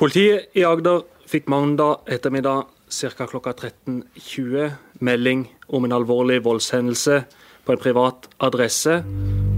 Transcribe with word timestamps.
Politiet 0.00 0.56
i 0.56 0.62
Agder 0.64 1.02
fikk 1.28 1.50
mandag 1.52 2.06
ettermiddag 2.08 2.70
ca. 2.88 3.26
klokka 3.28 3.52
13.20 3.52 4.70
melding 5.04 5.42
om 5.68 5.84
en 5.84 5.92
alvorlig 5.92 6.38
voldshendelse 6.46 7.18
på 7.66 7.74
en 7.74 7.82
privat 7.82 8.30
adresse 8.40 8.94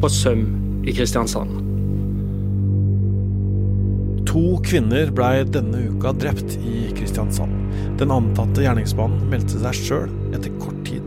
på 0.02 0.10
Søm 0.10 0.42
i 0.82 0.96
Kristiansand. 0.98 1.60
To 4.32 4.58
kvinner 4.66 5.15
ble 5.15 5.47
denne 5.47 5.85
uka 5.92 6.10
drept 6.19 6.59
i 6.59 6.90
Kristiansand. 6.99 7.54
Den 8.03 8.11
antatte 8.11 8.67
gjerningsmannen 8.67 9.31
meldte 9.31 9.63
seg 9.63 9.79
sjøl 9.79 10.11
etter 10.35 10.59
kort 10.59 10.83
tid. 10.90 11.06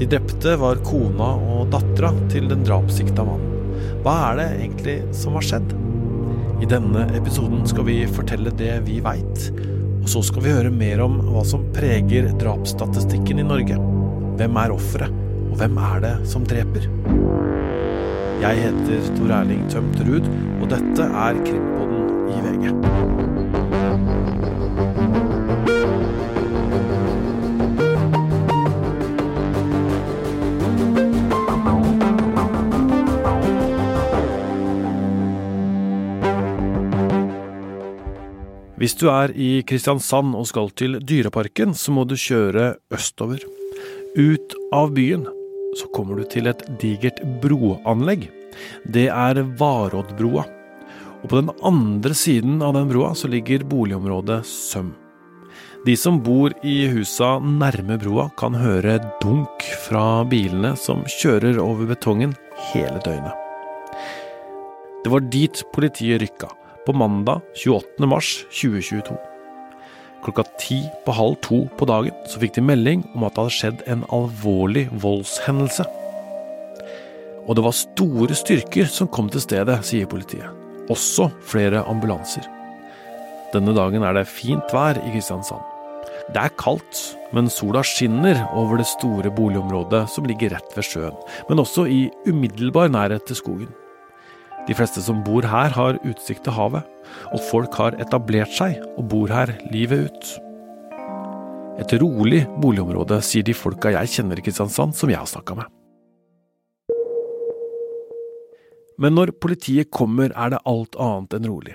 De 0.00 0.08
drepte 0.08 0.56
var 0.64 0.80
kona 0.88 1.34
og 1.36 1.68
dattera 1.76 2.16
til 2.32 2.48
den 2.48 2.64
drapssikta 2.64 3.28
mannen. 3.28 3.90
Hva 4.00 4.20
er 4.30 4.40
det 4.40 4.52
egentlig 4.56 5.02
som 5.20 5.36
har 5.36 5.52
skjedd? 5.52 5.83
I 6.62 6.66
denne 6.70 7.04
episoden 7.16 7.64
skal 7.66 7.86
vi 7.88 7.96
fortelle 8.06 8.52
det 8.54 8.76
vi 8.86 9.00
veit, 9.04 9.48
og 10.02 10.08
så 10.10 10.22
skal 10.24 10.44
vi 10.44 10.54
høre 10.54 10.70
mer 10.72 11.02
om 11.04 11.18
hva 11.26 11.42
som 11.46 11.66
preger 11.74 12.30
drapsstatistikken 12.40 13.42
i 13.42 13.46
Norge. 13.46 13.78
Hvem 14.38 14.58
er 14.62 14.74
offeret, 14.74 15.20
og 15.50 15.58
hvem 15.60 15.78
er 15.90 16.02
det 16.04 16.14
som 16.30 16.46
dreper? 16.48 16.88
Jeg 18.44 18.64
heter 18.66 19.12
Tor 19.18 19.36
Erling 19.40 19.66
Tømt 19.72 20.02
Ruud, 20.06 20.26
og 20.60 20.68
dette 20.72 21.10
er 21.26 21.44
Krimpodden 21.46 22.28
i 22.34 22.42
VG. 22.46 23.33
Hvis 38.84 38.98
du 39.00 39.06
er 39.08 39.32
i 39.32 39.62
Kristiansand 39.64 40.34
og 40.36 40.44
skal 40.44 40.66
til 40.76 40.98
Dyreparken, 41.00 41.70
så 41.72 41.88
må 41.96 42.02
du 42.04 42.18
kjøre 42.20 42.74
østover. 42.92 43.40
Ut 44.12 44.56
av 44.76 44.90
byen 44.92 45.22
så 45.80 45.86
kommer 45.94 46.18
du 46.20 46.26
til 46.28 46.50
et 46.50 46.60
digert 46.82 47.22
broanlegg. 47.40 48.26
Det 48.84 49.06
er 49.08 49.38
Varoddbrua. 49.56 50.44
Og 51.22 51.24
på 51.32 51.38
den 51.38 51.48
andre 51.64 52.12
siden 52.12 52.60
av 52.60 52.74
den 52.76 52.90
broa 52.90 53.14
så 53.16 53.30
ligger 53.32 53.64
boligområdet 53.70 54.42
Søm. 54.44 54.90
De 55.88 55.94
som 55.96 56.18
bor 56.26 56.52
i 56.60 56.74
husa 56.92 57.38
nærme 57.40 57.96
broa, 58.02 58.26
kan 58.36 58.52
høre 58.52 58.98
dunk 59.22 59.64
fra 59.86 60.26
bilene 60.28 60.74
som 60.76 61.06
kjører 61.22 61.56
over 61.62 61.88
betongen 61.94 62.36
hele 62.74 63.00
døgnet. 63.00 63.32
Det 65.00 65.14
var 65.16 65.24
dit 65.32 65.64
politiet 65.72 66.20
rykka 66.26 66.52
på 66.86 66.92
mandag 66.96 67.40
28. 67.56 68.06
mars 68.06 68.30
2022. 68.52 69.16
Klokka 70.24 70.44
ti 70.60 70.78
på 71.04 71.12
halv 71.12 71.36
to 71.44 71.64
på 71.78 71.88
dagen 71.88 72.16
så 72.30 72.40
fikk 72.40 72.56
de 72.56 72.64
melding 72.64 73.04
om 73.12 73.26
at 73.26 73.36
det 73.36 73.44
hadde 73.44 73.56
skjedd 73.58 73.84
en 73.92 74.06
alvorlig 74.14 74.86
voldshendelse. 75.02 75.84
Og 77.44 77.58
det 77.58 77.64
var 77.66 77.76
store 77.76 78.36
styrker 78.38 78.88
som 78.88 79.10
kom 79.12 79.28
til 79.32 79.44
stedet, 79.44 79.76
sier 79.84 80.08
politiet. 80.08 80.48
Også 80.92 81.28
flere 81.44 81.84
ambulanser. 81.88 82.48
Denne 83.52 83.76
dagen 83.76 84.04
er 84.04 84.16
det 84.16 84.28
fint 84.30 84.72
vær 84.72 84.98
i 85.00 85.12
Kristiansand. 85.12 85.62
Det 86.32 86.40
er 86.40 86.56
kaldt, 86.56 87.00
men 87.36 87.50
sola 87.52 87.82
skinner 87.84 88.46
over 88.56 88.80
det 88.80 88.88
store 88.88 89.32
boligområdet 89.34 90.06
som 90.12 90.24
ligger 90.28 90.54
rett 90.56 90.76
ved 90.76 90.86
sjøen, 90.88 91.16
men 91.50 91.60
også 91.60 91.84
i 91.90 92.06
umiddelbar 92.24 92.88
nærhet 92.92 93.26
til 93.28 93.36
skogen. 93.36 93.72
De 94.64 94.72
fleste 94.76 95.02
som 95.04 95.20
bor 95.26 95.44
her, 95.44 95.74
har 95.76 96.00
utsikt 96.08 96.46
til 96.46 96.56
havet, 96.56 96.86
og 97.36 97.42
folk 97.50 97.76
har 97.76 97.96
etablert 98.00 98.52
seg 98.56 98.80
og 98.96 99.08
bor 99.12 99.32
her 99.32 99.52
livet 99.72 100.08
ut. 100.08 100.30
Et 101.82 101.92
rolig 102.00 102.44
boligområde, 102.62 103.18
sier 103.26 103.44
de 103.44 103.56
folka 103.56 103.92
jeg 103.92 104.12
kjenner 104.14 104.40
i 104.40 104.44
Kristiansand 104.46 104.96
som 104.96 105.10
jeg 105.10 105.20
har 105.20 105.28
snakka 105.28 105.58
med. 105.58 105.68
Men 109.02 109.16
når 109.18 109.34
politiet 109.42 109.90
kommer, 109.92 110.30
er 110.32 110.54
det 110.54 110.62
alt 110.70 110.96
annet 111.02 111.34
enn 111.36 111.48
rolig. 111.50 111.74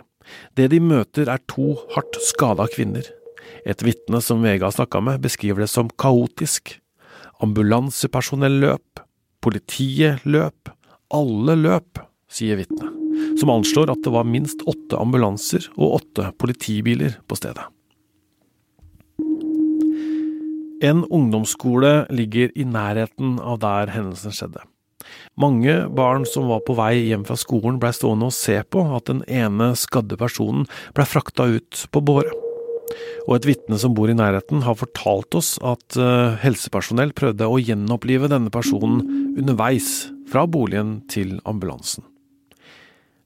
Det 0.55 0.69
de 0.71 0.79
møter 0.81 1.29
er 1.29 1.41
to 1.51 1.73
hardt 1.93 2.19
skada 2.23 2.65
kvinner. 2.71 3.03
Et 3.67 3.83
vitne 3.83 4.21
som 4.23 4.41
VG 4.41 4.63
har 4.63 4.73
snakka 4.73 5.01
med, 5.03 5.21
beskriver 5.21 5.65
det 5.65 5.71
som 5.71 5.91
kaotisk. 5.99 6.77
Ambulansepersonell 7.43 8.59
løp, 8.63 9.03
politiet 9.43 10.23
løp, 10.25 10.71
alle 11.11 11.57
løp, 11.59 11.99
sier 12.29 12.59
vitnet, 12.59 12.93
som 13.41 13.51
anslår 13.53 13.91
at 13.93 14.05
det 14.05 14.13
var 14.13 14.27
minst 14.29 14.63
åtte 14.69 14.99
ambulanser 14.99 15.67
og 15.77 15.99
åtte 16.01 16.29
politibiler 16.41 17.17
på 17.27 17.37
stedet. 17.39 17.65
En 20.79 21.03
ungdomsskole 21.11 22.05
ligger 22.15 22.53
i 22.55 22.63
nærheten 22.63 23.35
av 23.43 23.59
der 23.59 23.91
hendelsen 23.91 24.31
skjedde. 24.31 24.61
Mange 25.39 25.73
barn 25.95 26.25
som 26.27 26.47
var 26.51 26.61
på 26.67 26.75
vei 26.77 26.93
hjem 27.09 27.25
fra 27.27 27.35
skolen 27.39 27.79
blei 27.81 27.91
stående 27.95 28.29
og 28.29 28.35
se 28.35 28.59
på 28.63 28.83
at 28.95 29.09
den 29.09 29.23
ene 29.27 29.73
skadde 29.79 30.19
personen 30.19 30.67
blei 30.95 31.07
frakta 31.07 31.49
ut 31.51 31.83
på 31.91 32.03
båre. 32.05 32.31
Og 33.27 33.35
et 33.37 33.47
vitne 33.51 33.77
som 33.79 33.93
bor 33.95 34.09
i 34.09 34.17
nærheten 34.17 34.63
har 34.65 34.77
fortalt 34.79 35.35
oss 35.37 35.57
at 35.61 35.99
uh, 35.99 36.39
helsepersonell 36.41 37.13
prøvde 37.17 37.47
å 37.47 37.59
gjenopplive 37.61 38.31
denne 38.31 38.51
personen 38.53 39.03
underveis 39.37 40.09
fra 40.31 40.47
boligen 40.49 40.99
til 41.11 41.37
ambulansen. 41.49 42.07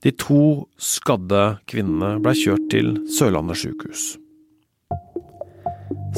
De 0.04 0.12
to 0.20 0.66
skadde 0.76 1.44
kvinnene 1.72 2.18
blei 2.24 2.36
kjørt 2.36 2.66
til 2.74 2.98
Sørlandet 3.16 3.62
sykehus. 3.62 4.18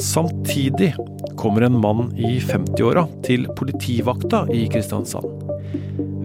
Samtidig 0.02 0.90
kommer 1.38 1.64
en 1.64 1.78
mann 1.80 2.10
i 2.18 2.36
50-åra 2.42 3.06
til 3.24 3.46
politivakta 3.56 4.42
i 4.52 4.66
Kristiansand. 4.72 5.46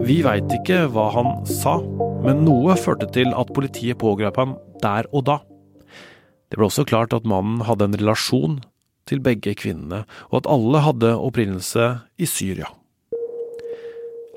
Vi 0.02 0.18
veit 0.26 0.50
ikke 0.58 0.82
hva 0.90 1.06
han 1.14 1.30
sa, 1.46 1.78
men 2.26 2.42
noe 2.48 2.74
førte 2.80 3.06
til 3.14 3.30
at 3.38 3.54
politiet 3.54 4.00
pågrep 4.02 4.42
ham 4.42 4.58
der 4.82 5.06
og 5.14 5.26
da. 5.30 5.38
Det 6.50 6.58
ble 6.58 6.66
også 6.66 6.84
klart 6.88 7.14
at 7.14 7.28
mannen 7.28 7.62
hadde 7.64 7.86
en 7.88 7.98
relasjon 8.02 8.60
til 9.08 9.22
begge 9.22 9.54
kvinnene, 9.58 10.02
og 10.34 10.42
at 10.42 10.50
alle 10.50 10.82
hadde 10.82 11.14
opprinnelse 11.14 11.88
i 12.18 12.28
Syria. 12.28 12.68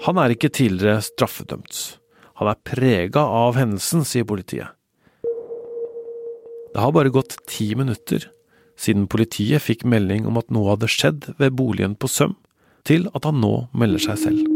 Han 0.05 0.21
er 0.21 0.35
ikke 0.35 0.53
tidligere 0.53 1.01
straffedømt. 1.01 2.04
Han 2.39 2.51
er 2.51 2.63
prega 2.67 3.23
av 3.23 3.55
hendelsen, 3.59 4.03
sier 4.07 4.27
politiet. 4.27 4.73
Det 6.75 6.83
har 6.83 6.91
bare 6.91 7.13
gått 7.13 7.37
ti 7.47 7.69
minutter 7.79 8.25
siden 8.75 9.07
politiet 9.07 9.63
fikk 9.63 9.85
melding 9.87 10.25
om 10.27 10.39
at 10.39 10.51
noe 10.51 10.73
hadde 10.73 10.91
skjedd 10.91 11.29
ved 11.39 11.55
boligen 11.55 11.95
på 11.95 12.09
Søm, 12.11 12.35
til 12.83 13.07
at 13.15 13.23
han 13.27 13.39
nå 13.39 13.53
melder 13.71 14.03
seg 14.03 14.19
selv. 14.19 14.51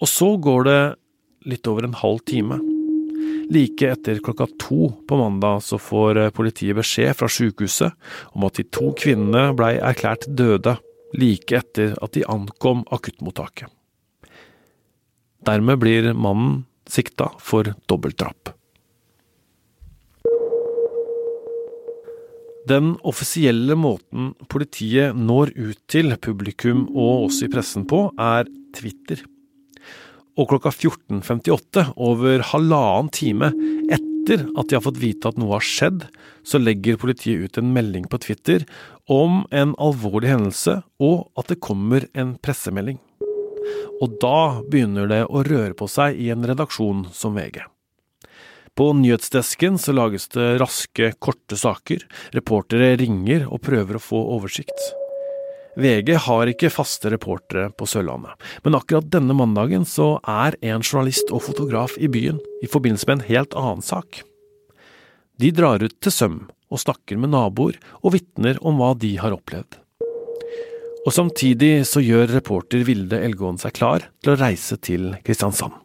Og 0.00 0.10
så 0.10 0.30
går 0.40 0.64
det 0.68 0.80
litt 1.52 1.68
over 1.68 1.86
en 1.86 2.00
halv 2.00 2.24
time. 2.28 2.58
Like 3.52 3.92
etter 3.92 4.24
klokka 4.24 4.48
to 4.60 4.88
på 5.04 5.20
mandag 5.20 5.60
så 5.66 5.76
får 5.80 6.30
politiet 6.36 6.76
beskjed 6.80 7.12
fra 7.18 7.28
sykehuset 7.28 7.92
om 8.32 8.48
at 8.48 8.56
de 8.56 8.64
to 8.72 8.90
kvinnene 8.96 9.52
blei 9.56 9.74
erklært 9.76 10.26
døde 10.32 10.78
like 11.14 11.60
etter 11.60 11.92
at 12.02 12.16
de 12.16 12.24
ankom 12.24 12.82
akuttmottaket. 12.92 13.68
Dermed 15.44 15.80
blir 15.82 16.12
mannen 16.16 16.64
sikta 16.88 17.30
for 17.40 17.74
dobbeltdrap. 17.88 18.54
Den 22.64 22.94
offisielle 23.04 23.76
måten 23.76 24.32
politiet 24.48 25.16
når 25.16 25.52
ut 25.52 25.80
til 25.90 26.16
publikum 26.16 26.86
og 26.94 27.26
oss 27.26 27.42
i 27.44 27.50
pressen 27.52 27.84
på, 27.88 28.06
er 28.16 28.48
Twitter. 28.76 29.20
Og 30.40 30.48
klokka 30.48 30.72
14.58, 30.72 31.90
over 32.00 32.40
halvannen 32.54 33.12
time 33.12 33.52
etter 33.92 34.46
at 34.56 34.70
de 34.70 34.78
har 34.78 34.84
fått 34.86 35.02
vite 35.02 35.28
at 35.28 35.36
noe 35.38 35.58
har 35.58 35.66
skjedd, 35.68 36.06
så 36.40 36.56
legger 36.58 36.96
politiet 37.00 37.44
ut 37.44 37.60
en 37.60 37.74
melding 37.76 38.08
på 38.08 38.22
Twitter 38.24 38.64
om 39.12 39.42
en 39.52 39.76
alvorlig 39.76 40.32
hendelse, 40.32 40.80
og 41.04 41.28
at 41.36 41.52
det 41.52 41.60
kommer 41.60 42.08
en 42.16 42.38
pressemelding. 42.40 43.03
Og 44.02 44.18
da 44.22 44.64
begynner 44.68 45.08
det 45.10 45.22
å 45.26 45.44
røre 45.46 45.74
på 45.78 45.88
seg 45.90 46.18
i 46.20 46.30
en 46.34 46.44
redaksjon 46.46 47.06
som 47.14 47.38
VG. 47.38 47.62
På 48.74 48.90
nyhetsdesken 48.98 49.78
så 49.78 49.94
lages 49.94 50.26
det 50.34 50.56
raske, 50.58 51.12
korte 51.22 51.56
saker, 51.56 52.02
reportere 52.34 52.96
ringer 52.98 53.46
og 53.46 53.62
prøver 53.62 54.00
å 54.00 54.02
få 54.02 54.22
oversikt. 54.34 54.88
VG 55.78 56.16
har 56.26 56.50
ikke 56.50 56.70
faste 56.70 57.10
reportere 57.10 57.68
på 57.74 57.86
Sørlandet, 57.90 58.34
men 58.62 58.76
akkurat 58.78 59.06
denne 59.10 59.34
mandagen 59.34 59.86
så 59.86 60.16
er 60.22 60.58
en 60.62 60.82
journalist 60.82 61.30
og 61.34 61.42
fotograf 61.46 61.96
i 61.98 62.10
byen 62.10 62.38
i 62.62 62.70
forbindelse 62.70 63.10
med 63.10 63.20
en 63.20 63.28
helt 63.30 63.56
annen 63.58 63.82
sak. 63.82 64.22
De 65.38 65.50
drar 65.54 65.82
ut 65.82 65.96
til 66.02 66.14
Søm 66.14 66.36
og 66.70 66.82
snakker 66.82 67.18
med 67.18 67.34
naboer 67.34 67.78
og 68.02 68.14
vitner 68.14 68.58
om 68.62 68.78
hva 68.78 68.92
de 68.98 69.16
har 69.22 69.34
opplevd. 69.34 69.83
Og 71.04 71.12
samtidig 71.12 71.84
så 71.88 72.00
gjør 72.00 72.30
reporter 72.38 72.84
Vilde 72.88 73.18
Elgåen 73.20 73.60
seg 73.60 73.76
klar 73.76 74.06
til 74.24 74.32
å 74.32 74.38
reise 74.40 74.78
til 74.80 75.12
Kristiansand. 75.24 75.76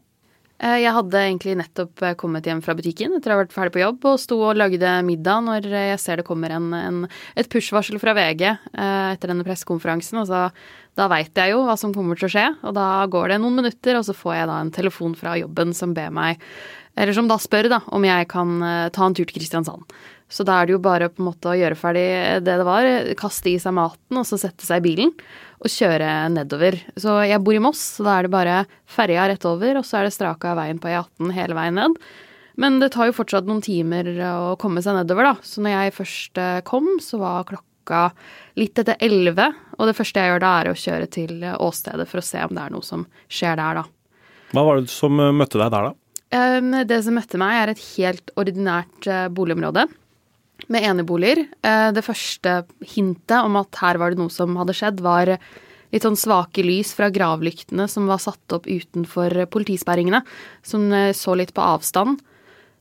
Eh, 0.59 0.81
jeg 0.83 0.91
hadde 0.91 1.19
egentlig 1.23 1.55
nettopp 1.59 2.01
eh, 2.03 2.15
kommet 2.19 2.47
hjem 2.47 2.59
fra 2.63 2.75
butikken 2.75 3.13
etter 3.15 3.31
å 3.31 3.37
ha 3.37 3.41
vært 3.45 3.53
ferdig 3.55 3.73
på 3.77 3.81
jobb, 3.83 4.07
og 4.11 4.19
sto 4.19 4.39
og 4.43 4.57
lagde 4.59 4.91
middag 5.07 5.45
når 5.45 5.67
jeg 5.71 6.01
ser 6.03 6.19
det 6.19 6.27
kommer 6.27 6.51
en, 6.55 6.73
en, 6.75 6.97
et 7.39 7.47
push-varsel 7.51 7.99
fra 8.01 8.15
VG 8.17 8.43
eh, 8.49 8.57
etter 9.13 9.31
denne 9.31 9.47
pressekonferansen. 9.47 10.19
Og 10.19 10.27
da 10.99 11.07
veit 11.11 11.31
jeg 11.31 11.53
jo 11.53 11.63
hva 11.63 11.77
som 11.79 11.95
kommer 11.95 12.19
til 12.19 12.27
å 12.27 12.33
skje, 12.33 12.45
og 12.67 12.75
da 12.75 12.89
går 13.11 13.31
det 13.31 13.39
noen 13.39 13.61
minutter, 13.61 13.99
og 13.99 14.07
så 14.07 14.15
får 14.15 14.35
jeg 14.35 14.51
da 14.51 14.59
en 14.59 14.75
telefon 14.75 15.15
fra 15.19 15.37
jobben 15.39 15.71
som 15.75 15.95
ber 15.95 16.11
meg 16.15 16.43
Eller 16.97 17.15
som 17.15 17.27
da 17.29 17.37
spør 17.39 17.69
da 17.71 17.83
om 17.95 18.05
jeg 18.07 18.29
kan 18.31 18.57
ta 18.95 19.05
en 19.05 19.13
tur 19.15 19.27
til 19.27 19.37
Kristiansand. 19.37 19.85
Så 20.29 20.45
da 20.45 20.59
er 20.59 20.67
det 20.69 20.75
jo 20.75 20.81
bare 20.83 21.09
på 21.09 21.23
en 21.23 21.29
måte 21.31 21.49
å 21.49 21.57
gjøre 21.57 21.77
ferdig 21.79 22.05
det 22.45 22.57
det 22.61 22.65
var, 22.67 22.87
kaste 23.17 23.49
i 23.49 23.57
seg 23.61 23.73
maten 23.73 24.19
og 24.19 24.27
så 24.29 24.37
sette 24.37 24.65
seg 24.65 24.83
i 24.83 24.85
bilen 24.91 25.13
og 25.59 25.73
kjøre 25.73 26.09
nedover. 26.35 26.77
Så 26.99 27.17
jeg 27.25 27.41
bor 27.43 27.57
i 27.57 27.61
Moss, 27.63 27.81
så 27.97 28.05
da 28.05 28.17
er 28.17 28.27
det 28.27 28.33
bare 28.33 28.57
ferja 28.89 29.25
rett 29.31 29.47
over, 29.49 29.79
og 29.79 29.87
så 29.87 29.99
er 29.99 30.07
det 30.07 30.15
straka 30.15 30.53
veien 30.59 30.81
på 30.81 30.91
E18 30.91 31.33
hele 31.35 31.57
veien 31.57 31.79
ned. 31.81 31.97
Men 32.59 32.77
det 32.81 32.91
tar 32.93 33.09
jo 33.09 33.15
fortsatt 33.15 33.47
noen 33.47 33.63
timer 33.63 34.11
å 34.29 34.53
komme 34.59 34.83
seg 34.83 34.97
nedover, 34.99 35.31
da. 35.31 35.47
Så 35.47 35.63
når 35.63 35.75
jeg 35.75 35.95
først 35.95 36.39
eh, 36.43 36.59
kom, 36.67 36.91
så 37.03 37.19
var 37.21 37.47
klokka 37.47 38.09
litt 38.59 38.79
etter 38.81 38.99
elleve. 39.03 39.47
Og 39.79 39.87
det 39.87 39.95
første 39.97 40.21
jeg 40.21 40.33
gjør 40.33 40.43
da, 40.43 40.51
er 40.59 40.71
å 40.71 40.79
kjøre 40.79 41.07
til 41.15 41.45
åstedet 41.55 42.07
for 42.11 42.21
å 42.21 42.27
se 42.29 42.43
om 42.43 42.53
det 42.55 42.65
er 42.65 42.75
noe 42.75 42.85
som 42.85 43.07
skjer 43.31 43.59
der, 43.59 43.81
da. 43.81 43.85
Hva 44.51 44.65
var 44.67 44.81
det 44.81 44.91
som 44.91 45.19
eh, 45.23 45.33
møtte 45.35 45.61
deg 45.61 45.71
der, 45.71 45.89
da? 45.89 45.95
Det 46.29 46.99
som 47.01 47.15
møtte 47.17 47.39
meg, 47.41 47.55
er 47.57 47.71
et 47.71 47.81
helt 47.95 48.31
ordinært 48.37 49.07
eh, 49.09 49.27
boligområde 49.33 49.87
med 50.69 50.85
eneboliger. 50.85 51.41
Eh, 51.65 51.89
det 51.95 52.05
første 52.05 52.61
hintet 52.85 53.39
om 53.41 53.57
at 53.57 53.79
her 53.81 53.97
var 53.97 54.13
det 54.13 54.21
noe 54.21 54.33
som 54.33 54.53
hadde 54.59 54.75
skjedd, 54.77 55.01
var 55.01 55.31
litt 55.89 56.05
sånn 56.05 56.19
svake 56.19 56.61
lys 56.61 56.91
fra 56.93 57.09
gravlyktene 57.09 57.87
som 57.89 58.05
var 58.09 58.21
satt 58.21 58.53
opp 58.53 58.69
utenfor 58.69 59.47
politisperringene, 59.49 60.21
som 60.61 60.85
eh, 60.93 61.15
så 61.17 61.33
litt 61.39 61.55
på 61.57 61.65
avstand. 61.65 62.21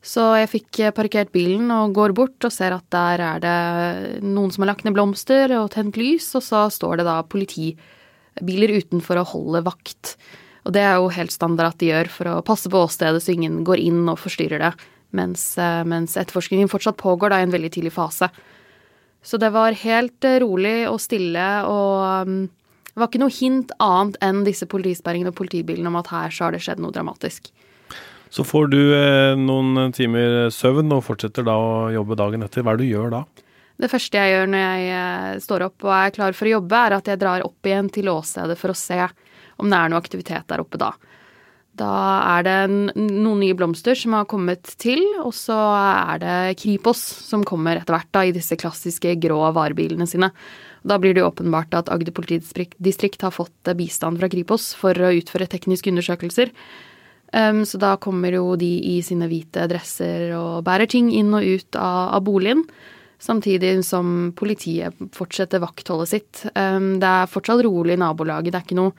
Så 0.05 0.27
jeg 0.39 0.51
fikk 0.53 0.81
parkert 0.95 1.33
bilen 1.35 1.73
og 1.75 1.97
går 1.97 2.13
bort 2.15 2.45
og 2.47 2.53
ser 2.55 2.77
at 2.77 2.85
der 2.95 3.23
er 3.25 3.41
det 3.43 4.21
noen 4.23 4.53
som 4.55 4.63
har 4.63 4.71
lagt 4.75 4.85
ned 4.87 4.95
blomster 4.95 5.51
og 5.57 5.73
tent 5.75 5.99
lys, 5.99 6.29
og 6.39 6.45
så 6.45 6.67
står 6.71 7.01
det 7.01 7.09
da 7.09 7.17
politibiler 7.27 8.77
utenfor 8.79 9.19
å 9.19 9.27
holde 9.33 9.65
vakt. 9.67 10.15
Og 10.69 10.75
det 10.77 10.85
er 10.85 10.99
jo 11.01 11.09
helt 11.17 11.33
standard 11.33 11.73
at 11.73 11.81
de 11.81 11.89
gjør 11.89 12.11
for 12.13 12.29
å 12.29 12.45
passe 12.45 12.69
på 12.69 12.85
åstedet 12.85 13.25
så 13.25 13.33
ingen 13.33 13.63
går 13.65 13.81
inn 13.81 14.03
og 14.05 14.21
forstyrrer 14.21 14.61
det 14.61 14.75
mens, 15.17 15.57
eh, 15.57 15.85
mens 15.89 16.17
etterforskningen 16.21 16.69
fortsatt 16.69 16.99
pågår 17.01 17.33
da 17.33 17.41
i 17.41 17.47
en 17.47 17.55
veldig 17.55 17.71
tidlig 17.73 17.95
fase. 17.95 18.29
Så 19.25 19.41
det 19.41 19.51
var 19.55 19.73
helt 19.73 20.25
eh, 20.29 20.41
rolig 20.45 20.83
og 20.91 21.01
stille, 21.01 21.47
og 21.65 22.29
um, 22.29 22.43
det 22.93 23.01
var 23.01 23.09
ikke 23.09 23.23
noe 23.23 23.33
hint 23.33 23.73
annet 23.81 24.19
enn 24.25 24.45
disse 24.47 24.69
politisperringene 24.69 25.33
og 25.33 25.39
politibilene 25.39 25.89
om 25.89 25.99
at 26.01 26.13
her 26.13 26.35
så 26.35 26.47
har 26.47 26.55
det 26.57 26.61
skjedd 26.65 26.83
noe 26.83 26.95
dramatisk. 26.95 27.49
Så 28.29 28.45
får 28.45 28.69
du 28.75 28.81
eh, 28.93 29.35
noen 29.41 29.93
timer 29.97 30.53
søvn 30.53 30.93
og 30.93 31.07
fortsetter 31.07 31.47
da 31.49 31.57
å 31.57 31.89
jobbe 31.95 32.19
dagen 32.21 32.45
etter. 32.45 32.61
Hva 32.61 32.75
er 32.75 32.83
det 32.83 32.85
du 32.85 32.93
gjør 32.93 33.15
da? 33.17 33.25
Det 33.79 33.89
første 33.89 34.21
jeg 34.21 34.35
gjør 34.35 34.49
når 34.51 34.63
jeg 34.83 35.43
står 35.45 35.65
opp 35.69 35.85
og 35.87 35.95
er 35.95 36.13
klar 36.13 36.35
for 36.35 36.49
å 36.49 36.57
jobbe, 36.59 36.79
er 36.83 36.97
at 36.99 37.09
jeg 37.09 37.21
drar 37.21 37.45
opp 37.47 37.69
igjen 37.71 37.89
til 37.95 38.11
åstedet 38.11 38.59
for 38.59 38.75
å 38.75 38.77
se 38.77 38.99
om 39.59 39.71
det 39.71 39.79
er 39.79 39.93
noe 39.93 40.01
aktivitet 40.01 40.49
der 40.51 40.63
oppe 40.63 40.81
da. 40.81 40.93
Da 41.79 41.91
er 42.39 42.47
det 42.47 42.57
noen 42.99 43.39
nye 43.39 43.55
blomster 43.59 43.99
som 43.99 44.17
har 44.17 44.27
kommet 44.31 44.67
til, 44.83 45.03
og 45.23 45.31
så 45.37 45.57
er 45.79 46.23
det 46.23 46.39
Kripos 46.63 47.01
som 47.29 47.45
kommer 47.47 47.79
etter 47.79 47.95
hvert 47.95 48.11
da, 48.15 48.25
i 48.27 48.35
disse 48.35 48.59
klassiske 48.59 49.15
grå 49.23 49.39
varebilene 49.55 50.09
sine. 50.11 50.33
Da 50.89 50.99
blir 50.99 51.15
det 51.15 51.23
jo 51.23 51.31
åpenbart 51.31 51.75
at 51.79 51.91
Agder 51.93 52.15
politidistrikt 52.15 53.23
har 53.23 53.35
fått 53.35 53.73
bistand 53.79 54.19
fra 54.21 54.31
Kripos 54.33 54.73
for 54.79 54.95
å 54.95 55.15
utføre 55.15 55.51
tekniske 55.51 55.91
undersøkelser. 55.93 56.53
Um, 57.33 57.65
så 57.69 57.79
da 57.81 57.97
kommer 58.01 58.33
jo 58.33 58.55
de 58.57 58.71
i 58.97 58.99
sine 59.05 59.29
hvite 59.29 59.67
dresser 59.69 60.33
og 60.39 60.63
bærer 60.65 60.89
ting 60.89 61.11
inn 61.13 61.35
og 61.37 61.45
ut 61.45 61.77
av, 61.79 62.23
boligen. 62.25 62.65
Samtidig 63.21 63.83
som 63.85 64.31
politiet 64.39 64.97
fortsetter 65.15 65.61
vaktholdet 65.61 66.11
sitt. 66.11 66.45
Um, 66.55 66.97
det 67.03 67.11
er 67.11 67.31
fortsatt 67.31 67.63
rolig 67.67 67.99
i 67.99 68.01
nabolaget. 68.01 68.55
Det 68.55 68.61
er 68.63 68.67
ikke 68.67 68.81
noe 68.81 68.95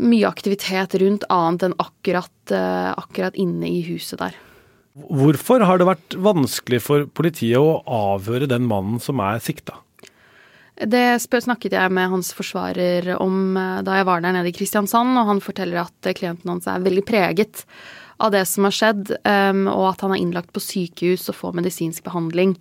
mye 0.00 0.28
aktivitet 0.28 0.96
rundt 1.02 1.26
annet 1.32 1.68
enn 1.68 1.76
akkurat, 1.82 2.32
eh, 2.50 2.90
akkurat 2.96 3.36
inne 3.36 3.68
i 3.68 3.82
huset 3.86 4.18
der. 4.22 4.36
Hvorfor 4.92 5.64
har 5.64 5.78
det 5.80 5.88
vært 5.88 6.16
vanskelig 6.20 6.82
for 6.84 7.06
politiet 7.06 7.56
å 7.60 7.80
avhøre 7.84 8.48
den 8.48 8.68
mannen 8.68 9.00
som 9.00 9.20
er 9.20 9.40
sikta? 9.40 9.78
Det 10.76 11.20
snakket 11.20 11.72
jeg 11.76 11.92
med 11.92 12.10
hans 12.10 12.32
forsvarer 12.32 13.14
om 13.20 13.56
eh, 13.56 13.82
da 13.82 13.98
jeg 14.00 14.08
var 14.08 14.20
der 14.20 14.36
nede 14.36 14.52
i 14.52 14.56
Kristiansand, 14.56 15.16
og 15.18 15.28
han 15.28 15.44
forteller 15.44 15.84
at 15.84 16.08
eh, 16.08 16.16
klienten 16.16 16.48
hans 16.48 16.68
er 16.68 16.84
veldig 16.84 17.04
preget 17.08 17.66
av 18.22 18.32
det 18.32 18.44
som 18.46 18.68
har 18.68 18.74
skjedd, 18.76 19.08
og 19.18 19.84
at 19.88 20.02
han 20.04 20.12
er 20.14 20.20
innlagt 20.20 20.52
på 20.54 20.60
sykehus 20.62 21.24
og 21.32 21.34
får 21.34 21.56
medisinsk 21.58 22.04
behandling. 22.06 22.52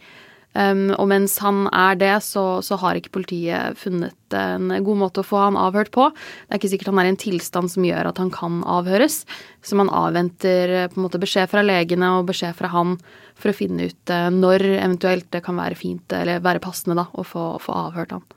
Um, 0.52 0.90
og 0.98 1.08
mens 1.08 1.38
han 1.40 1.64
er 1.72 1.96
det, 1.96 2.12
så, 2.26 2.60
så, 2.66 2.76
har 2.82 2.98
ikke 3.00 3.14
politiet 3.16 3.78
funnet 3.80 4.36
en 4.36 4.74
god 4.84 5.00
måte 5.00 5.24
å 5.24 5.28
få 5.28 5.40
han 5.46 5.60
avhørt 5.60 5.94
på. 5.96 6.10
Det 6.12 6.52
er 6.52 6.60
ikke 6.60 6.72
sikkert 6.74 6.92
han 6.92 7.00
er 7.00 7.08
i 7.08 7.14
en 7.14 7.22
tilstand 7.24 7.72
som 7.72 7.88
gjør 7.88 8.10
at 8.12 8.20
han 8.20 8.34
kan 8.36 8.60
avhøres. 8.68 9.22
Så 9.64 9.80
man 9.80 9.92
avventer 9.92 10.92
på 10.92 11.00
en 11.00 11.08
måte 11.08 11.22
beskjed 11.22 11.52
fra 11.52 11.64
legene 11.64 12.18
og 12.18 12.28
beskjed 12.34 12.58
fra 12.60 12.74
han 12.76 12.98
for 13.40 13.54
å 13.54 13.56
finne 13.56 13.88
ut 13.88 14.12
uh, 14.14 14.28
når 14.34 14.68
eventuelt 14.74 15.32
det 15.32 15.44
kan 15.48 15.60
være 15.60 15.80
fint 15.80 16.20
eller 16.20 16.44
være 16.44 16.64
passende 16.64 17.00
da, 17.00 17.08
å 17.16 17.28
få, 17.28 17.48
få 17.64 17.80
avhørt 17.88 18.16
han. 18.18 18.28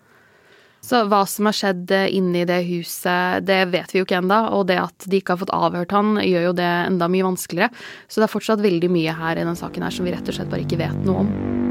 Så 0.84 1.00
hva 1.08 1.22
som 1.28 1.48
har 1.48 1.56
skjedd 1.56 1.92
eh, 1.96 2.10
inni 2.18 2.42
det 2.48 2.60
huset, 2.68 3.46
det 3.48 3.62
vet 3.72 3.94
vi 3.94 4.02
jo 4.02 4.04
ikke 4.04 4.20
enda, 4.20 4.42
og 4.52 4.66
det 4.68 4.76
at 4.82 5.06
de 5.08 5.20
ikke 5.20 5.32
har 5.32 5.40
fått 5.40 5.54
avhørt 5.56 5.96
han, 5.96 6.18
gjør 6.20 6.50
jo 6.50 6.56
det 6.60 6.70
enda 6.90 7.08
mye 7.08 7.24
vanskeligere. 7.30 7.84
Så 8.04 8.20
det 8.20 8.28
er 8.28 8.36
fortsatt 8.36 8.64
veldig 8.64 8.92
mye 8.92 9.16
her 9.16 9.40
i 9.40 9.48
den 9.48 9.56
saken 9.56 9.86
her 9.86 9.96
som 9.96 10.04
vi 10.04 10.12
rett 10.12 10.28
og 10.28 10.36
slett 10.36 10.52
bare 10.52 10.66
ikke 10.66 10.82
vet 10.84 11.06
noe 11.08 11.24
om. 11.24 11.63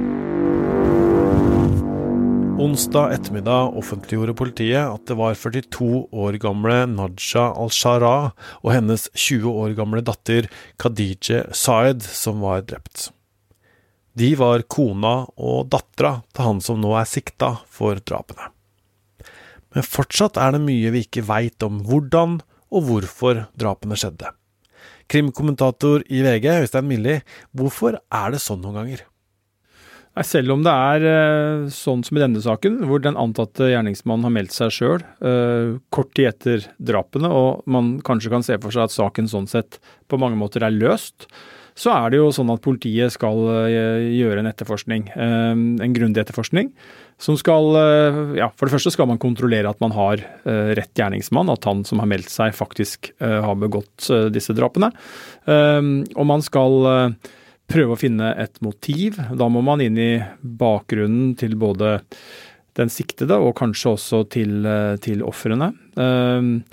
Onsdag 2.53 3.13
ettermiddag 3.15 3.73
offentliggjorde 3.79 4.35
politiet 4.37 4.85
at 4.85 5.07
det 5.09 5.15
var 5.17 5.33
42 5.33 5.87
år 6.13 6.35
gamle 6.37 6.75
Naja 6.91 7.47
al-Shara 7.57 8.11
og 8.59 8.67
hennes 8.69 9.07
20 9.09 9.49
år 9.49 9.71
gamle 9.79 10.03
datter 10.05 10.45
Khadije 10.77 11.47
Saed 11.57 12.05
som 12.05 12.43
var 12.45 12.61
drept. 12.69 13.07
De 14.13 14.29
var 14.37 14.61
kona 14.69 15.15
og 15.33 15.71
dattera 15.73 16.19
til 16.29 16.45
han 16.45 16.61
som 16.61 16.77
nå 16.83 16.91
er 16.99 17.09
sikta 17.09 17.55
for 17.73 17.97
drapene. 17.97 18.51
Men 19.73 19.87
fortsatt 19.89 20.37
er 20.37 20.53
det 20.53 20.61
mye 20.67 20.93
vi 20.93 21.01
ikke 21.07 21.25
veit 21.25 21.65
om 21.65 21.81
hvordan 21.87 22.37
og 22.69 22.85
hvorfor 22.85 23.47
drapene 23.57 23.97
skjedde. 23.97 24.29
Krimkommentator 25.09 26.05
i 26.05 26.21
VG, 26.21 26.51
Øystein 26.67 26.85
Milli, 26.85 27.17
hvorfor 27.49 27.97
er 27.97 28.37
det 28.37 28.43
sånn 28.45 28.61
noen 28.61 28.83
ganger? 28.83 29.03
Nei, 30.13 30.25
Selv 30.29 30.53
om 30.53 30.61
det 30.65 30.73
er 30.73 31.05
uh, 31.07 31.71
sånn 31.73 32.03
som 32.05 32.19
i 32.19 32.21
denne 32.21 32.41
saken, 32.43 32.83
hvor 32.85 33.01
den 33.01 33.17
antatte 33.17 33.71
gjerningsmannen 33.71 34.27
har 34.27 34.35
meldt 34.35 34.53
seg 34.53 34.75
sjøl 34.75 35.01
uh, 35.25 35.81
kort 35.93 36.13
tid 36.13 36.29
etter 36.29 36.67
drapene, 36.77 37.31
og 37.33 37.65
man 37.65 37.95
kanskje 38.05 38.33
kan 38.33 38.45
se 38.45 38.59
for 38.61 38.73
seg 38.73 38.85
at 38.85 38.93
saken 38.93 39.31
sånn 39.31 39.49
sett 39.49 39.81
på 40.11 40.21
mange 40.21 40.37
måter 40.37 40.65
er 40.65 40.75
løst, 40.75 41.25
så 41.73 41.89
er 41.95 42.13
det 42.13 42.19
jo 42.19 42.29
sånn 42.29 42.53
at 42.53 42.61
politiet 42.61 43.15
skal 43.15 43.41
uh, 43.49 44.05
gjøre 44.05 44.43
en 44.43 44.51
etterforskning, 44.53 45.09
en 45.17 45.97
grundig 45.97 46.21
etterforskning. 46.21 46.69
Som 47.21 47.37
skal 47.39 47.71
Ja, 48.35 48.49
for 48.57 48.67
det 48.67 48.73
første 48.73 48.91
skal 48.91 49.07
man 49.07 49.19
kontrollere 49.21 49.69
at 49.69 49.79
man 49.79 49.93
har 49.95 50.19
rett 50.43 50.97
gjerningsmann, 50.97 51.47
at 51.53 51.63
han 51.69 51.85
som 51.87 52.01
har 52.01 52.09
meldt 52.09 52.27
seg, 52.33 52.51
faktisk 52.57 53.13
har 53.21 53.53
begått 53.61 54.09
disse 54.33 54.51
drapene. 54.57 54.89
Og 55.45 56.27
man 56.27 56.43
skal 56.43 56.89
prøve 57.71 57.95
å 57.95 57.99
finne 57.99 58.33
et 58.39 58.59
motiv. 58.65 59.19
Da 59.31 59.47
må 59.51 59.63
man 59.65 59.81
inn 59.83 59.99
i 59.99 60.13
bakgrunnen 60.41 61.33
til 61.39 61.55
både 61.59 61.99
den 62.77 62.89
siktede 62.89 63.37
og 63.41 63.55
kanskje 63.59 63.93
også 63.93 64.23
til, 64.33 64.65
eh, 64.65 64.95
til 64.97 65.23
ofrene. 65.23 65.73
Ehm, 65.97 66.63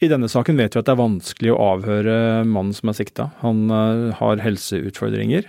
I 0.00 0.08
denne 0.08 0.28
saken 0.28 0.56
vet 0.56 0.74
vi 0.74 0.78
at 0.78 0.86
det 0.86 0.92
er 0.92 1.00
vanskelig 1.00 1.54
å 1.54 1.62
avhøre 1.78 2.44
mannen 2.46 2.74
som 2.74 2.90
er 2.90 2.98
sikta. 2.98 3.32
Han 3.42 3.70
eh, 3.70 4.12
har 4.14 4.42
helseutfordringer. 4.42 5.48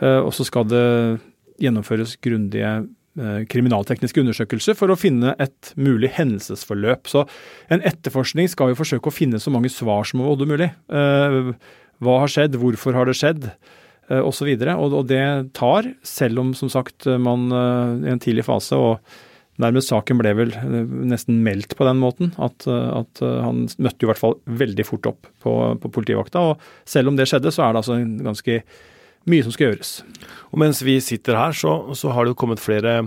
Eh, 0.00 0.20
og 0.20 0.32
så 0.34 0.44
skal 0.44 0.64
det 0.64 1.20
gjennomføres 1.62 2.18
grundige 2.20 2.88
kriminaltekniske 3.14 4.18
undersøkelser 4.18 4.74
for 4.74 4.90
å 4.90 4.98
finne 4.98 5.36
et 5.38 5.68
mulig 5.78 6.08
hendelsesforløp. 6.16 7.06
Så 7.06 7.22
en 7.70 7.84
etterforskning 7.86 8.48
skal 8.50 8.72
jo 8.72 8.78
forsøke 8.80 9.06
å 9.06 9.14
finne 9.14 9.38
så 9.38 9.52
mange 9.54 9.70
svar 9.70 10.02
som 10.02 10.24
overhodet 10.24 10.50
mulig. 10.50 10.68
Hva 10.90 12.16
har 12.18 12.32
skjedd, 12.34 12.58
hvorfor 12.58 12.98
har 12.98 13.06
det 13.06 13.14
skjedd? 13.14 13.46
Eh. 14.10 14.20
Og, 14.20 14.34
og, 14.34 14.96
og 15.00 15.06
det 15.10 15.22
tar, 15.56 15.92
selv 16.06 16.42
om 16.42 16.54
som 16.56 16.72
sagt 16.72 17.08
man 17.20 17.46
eh, 17.52 18.08
i 18.08 18.12
en 18.14 18.22
tidlig 18.22 18.48
fase 18.50 18.80
og 18.80 19.14
Nærmest 19.62 19.86
saken 19.86 20.18
ble 20.18 20.32
vel 20.34 20.48
eh, 20.58 20.80
nesten 21.06 21.36
meldt 21.46 21.76
på 21.78 21.86
den 21.86 22.00
måten, 22.02 22.32
at, 22.42 22.64
at 22.66 23.20
han 23.22 23.68
møtte 23.78 24.02
jo 24.02 24.08
i 24.08 24.10
hvert 24.10 24.18
fall 24.18 24.34
veldig 24.50 24.86
fort 24.88 25.06
opp 25.12 25.28
på, 25.44 25.52
på, 25.78 25.90
politivakta. 25.94 26.42
Og 26.42 26.64
selv 26.90 27.12
om 27.12 27.14
det 27.14 27.28
skjedde, 27.30 27.52
så 27.54 27.62
er 27.62 27.70
det 27.70 27.84
altså 27.84 27.94
en 28.00 28.16
ganske 28.26 28.56
mye 29.30 29.44
som 29.44 29.54
skal 29.54 29.70
gjøres. 29.70 29.92
Og 30.52 30.60
mens 30.62 30.82
vi 30.86 30.98
sitter 31.02 31.38
her, 31.38 31.56
så, 31.56 31.72
så 31.96 32.12
har 32.14 32.24
det 32.24 32.34
jo 32.34 32.40
kommet 32.44 32.62
flere 32.62 33.00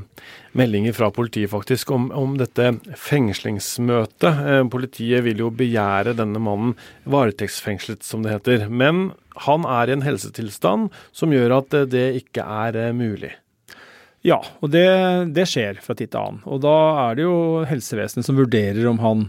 meldinger 0.58 0.96
fra 0.98 1.10
politiet 1.14 1.52
faktisk 1.52 1.92
om, 1.96 2.10
om 2.12 2.36
dette 2.40 2.74
fengslingsmøtet. 3.08 4.42
Eh, 4.52 4.64
politiet 4.74 5.24
vil 5.28 5.44
jo 5.46 5.52
begjære 5.54 6.18
denne 6.18 6.42
mannen 6.44 6.76
varetektsfengslet, 7.08 8.04
som 8.04 8.26
det 8.26 8.36
heter. 8.36 8.68
Men 8.68 9.12
han 9.48 9.68
er 9.70 9.90
i 9.90 9.98
en 9.98 10.06
helsetilstand 10.06 10.90
som 11.16 11.36
gjør 11.36 11.60
at 11.62 11.78
det 11.94 12.08
ikke 12.24 12.46
er 12.66 12.82
eh, 12.88 12.96
mulig. 12.96 13.36
Ja, 14.26 14.42
og 14.60 14.74
det, 14.74 14.88
det 15.38 15.46
skjer 15.48 15.80
fra 15.84 15.96
tid 15.96 16.12
til 16.12 16.20
annen. 16.20 16.42
Og 16.50 16.60
da 16.66 16.76
er 17.06 17.16
det 17.16 17.28
jo 17.28 17.38
helsevesenet 17.70 18.28
som 18.28 18.40
vurderer 18.40 18.90
om 18.90 19.00
han 19.04 19.28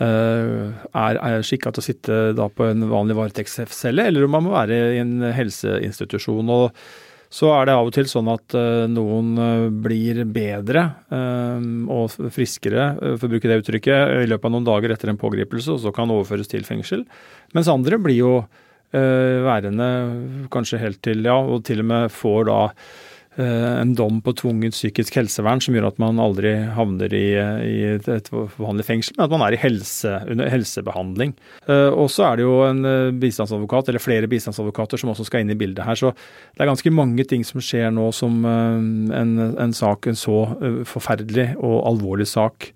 er, 0.00 1.18
er 1.20 1.44
skikka 1.44 1.74
til 1.74 1.82
å 1.82 1.84
sitte 1.84 2.18
da 2.36 2.46
på 2.48 2.70
en 2.70 2.86
vanlig 2.88 3.18
varetektscelle, 3.18 4.06
eller 4.08 4.24
om 4.24 4.32
man 4.36 4.46
må 4.46 4.54
være 4.54 4.78
i 4.96 5.00
en 5.02 5.18
helseinstitusjon. 5.36 6.48
og 6.48 6.70
så 7.30 7.46
er 7.54 7.68
det 7.68 7.74
av 7.78 7.86
og 7.86 7.92
til 7.94 8.08
sånn 8.10 8.26
at 8.32 8.56
uh, 8.58 8.88
noen 8.90 9.28
uh, 9.38 9.66
blir 9.70 10.24
bedre 10.26 10.82
og 11.10 12.16
friskere, 12.34 12.88
for 13.20 13.28
å 13.28 13.30
bruke 13.30 13.50
det 13.50 13.60
uttrykket, 13.60 14.16
i 14.24 14.30
løpet 14.30 14.48
av 14.48 14.54
noen 14.56 14.66
dager 14.66 14.94
etter 14.94 15.12
en 15.12 15.20
pågripelse, 15.20 15.76
og 15.76 15.84
så 15.84 15.92
kan 15.94 16.10
overføres 16.10 16.50
til 16.50 16.66
fengsel. 16.66 17.04
Mens 17.54 17.70
andre 17.70 18.00
blir 18.02 18.18
jo 18.18 18.34
værende 18.90 19.86
kanskje 20.50 20.80
helt 20.82 20.98
til, 21.06 21.22
ja, 21.22 21.36
og 21.38 21.62
til 21.68 21.84
og 21.84 21.86
med 21.86 22.10
får 22.10 22.48
da 22.48 22.58
Eh, 22.66 23.09
en 23.38 23.92
dom 23.94 24.18
på 24.24 24.32
tvunget 24.34 24.74
psykisk 24.74 25.14
helsevern 25.14 25.60
som 25.62 25.76
gjør 25.76 25.86
at 25.90 26.00
man 26.02 26.18
aldri 26.22 26.50
havner 26.74 27.12
i, 27.14 27.26
i 27.62 27.76
et 27.94 28.30
vanlig 28.58 28.86
fengsel, 28.88 29.14
men 29.16 29.26
at 29.26 29.34
man 29.34 29.44
er 29.46 29.54
i 29.54 29.60
helse, 29.62 30.16
under 30.32 30.50
helsebehandling. 30.50 31.36
Eh, 31.70 31.88
og 31.94 32.10
så 32.10 32.26
er 32.26 32.40
det 32.40 32.46
jo 32.46 32.56
en 32.66 32.82
eh, 32.88 33.12
bistandsadvokat, 33.22 33.92
eller 33.92 34.02
flere 34.02 34.30
bistandsadvokater 34.30 35.00
som 35.00 35.12
også 35.14 35.28
skal 35.28 35.44
inn 35.44 35.54
i 35.54 35.58
bildet 35.60 35.86
her. 35.86 35.98
Så 36.00 36.10
det 36.10 36.64
er 36.64 36.72
ganske 36.72 36.94
mange 36.94 37.26
ting 37.30 37.46
som 37.46 37.62
skjer 37.62 37.94
nå 37.94 38.10
som 38.16 38.42
en, 38.44 39.32
en 39.54 39.76
sak, 39.76 40.10
en 40.10 40.18
så 40.18 40.42
forferdelig 40.88 41.52
og 41.60 41.78
alvorlig 41.92 42.26
sak 42.30 42.72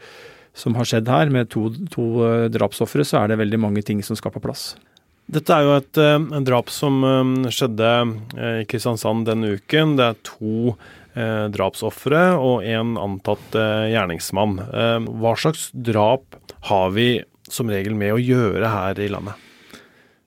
som 0.55 0.77
har 0.79 0.87
skjedd 0.87 1.11
her, 1.11 1.35
med 1.35 1.51
to, 1.51 1.67
to 1.91 2.09
drapsofre, 2.55 3.03
så 3.03 3.25
er 3.25 3.33
det 3.33 3.43
veldig 3.43 3.59
mange 3.59 3.83
ting 3.83 4.05
som 4.07 4.15
skal 4.19 4.33
på 4.35 4.43
plass. 4.45 4.75
Dette 5.25 5.57
er 5.57 5.65
jo 5.65 5.77
et 5.79 5.99
en 6.03 6.45
drap 6.45 6.69
som 6.73 7.01
skjedde 7.49 7.93
i 8.37 8.67
Kristiansand 8.69 9.25
denne 9.29 9.55
uken. 9.57 9.97
Det 9.97 10.09
er 10.11 10.19
to 10.27 10.75
eh, 11.15 11.47
drapsofre 11.55 12.25
og 12.37 12.67
en 12.69 12.99
antatt 13.01 13.57
eh, 13.57 13.87
gjerningsmann. 13.95 14.59
Eh, 14.67 14.99
hva 15.23 15.33
slags 15.41 15.71
drap 15.73 16.37
har 16.69 16.93
vi 16.97 17.09
som 17.49 17.73
regel 17.73 17.97
med 17.97 18.17
å 18.17 18.21
gjøre 18.21 18.69
her 18.73 19.01
i 19.01 19.09
landet? 19.13 19.41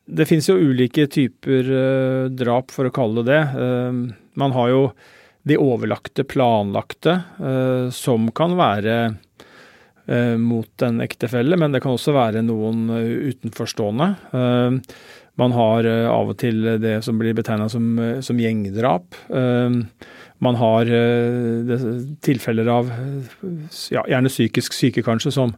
Det 0.07 0.25
finnes 0.25 0.47
jo 0.47 0.57
ulike 0.57 1.05
typer 1.11 1.67
eh, 1.67 2.25
drap, 2.33 2.73
for 2.73 2.89
å 2.89 2.95
kalle 2.95 3.25
det 3.27 3.37
det. 3.37 4.07
man 4.39 4.53
har 4.55 4.69
jo 4.71 4.81
de 5.47 5.55
overlagte, 5.59 6.25
planlagte, 6.27 7.21
eh, 7.39 7.87
som 7.93 8.31
kan 8.35 8.57
være 8.59 8.97
Eh, 9.07 9.46
mot 10.39 10.81
en 10.81 11.01
ektefelle, 11.03 11.57
men 11.59 11.73
det 11.73 11.81
kan 11.83 11.95
også 11.95 12.13
være 12.15 12.43
noen 12.45 12.87
eh, 12.95 13.31
utenforstående. 13.33 14.07
Eh, 14.31 14.77
man 15.37 15.53
har 15.53 15.85
av 16.09 16.31
og 16.31 16.37
til 16.41 16.63
det 16.81 16.95
som 17.05 17.19
blir 17.19 17.35
betegna 17.37 17.67
som, 17.69 17.91
som, 18.25 18.39
gjengdrap. 18.41 19.19
Man 20.41 20.55
har 20.57 20.89
tilfeller 22.25 22.71
av 22.73 22.89
ja, 23.93 24.01
gjerne 24.01 24.31
psykisk 24.33 24.73
syke, 24.73 25.03
kanskje, 25.05 25.35
som 25.35 25.53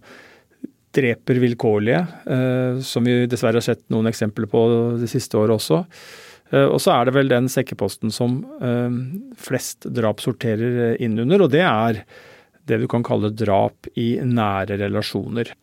dreper 0.91 1.39
vilkårlige, 1.39 2.01
som 2.83 3.07
vi 3.07 3.21
dessverre 3.31 3.61
har 3.61 3.67
sett 3.69 3.85
noen 3.87 4.11
eksempler 4.11 4.51
på 4.51 4.65
det 4.99 5.07
siste 5.07 5.39
året 5.39 5.55
også. 5.55 5.79
Og 6.59 6.75
så 6.83 6.97
er 6.97 7.07
det 7.07 7.15
vel 7.15 7.31
den 7.31 7.47
sekkeposten 7.47 8.11
som 8.11 8.41
flest 9.39 9.87
drap 9.95 10.19
sorterer 10.19 10.99
inn 10.99 11.15
under, 11.23 11.47
og 11.47 11.55
det 11.55 11.63
er 11.63 12.03
det 12.69 12.79
du 12.81 12.87
kan 12.91 13.03
kalle 13.05 13.31
drap 13.35 13.89
i 13.99 14.11
nære 14.23 14.79
relasjoner. 14.81 15.53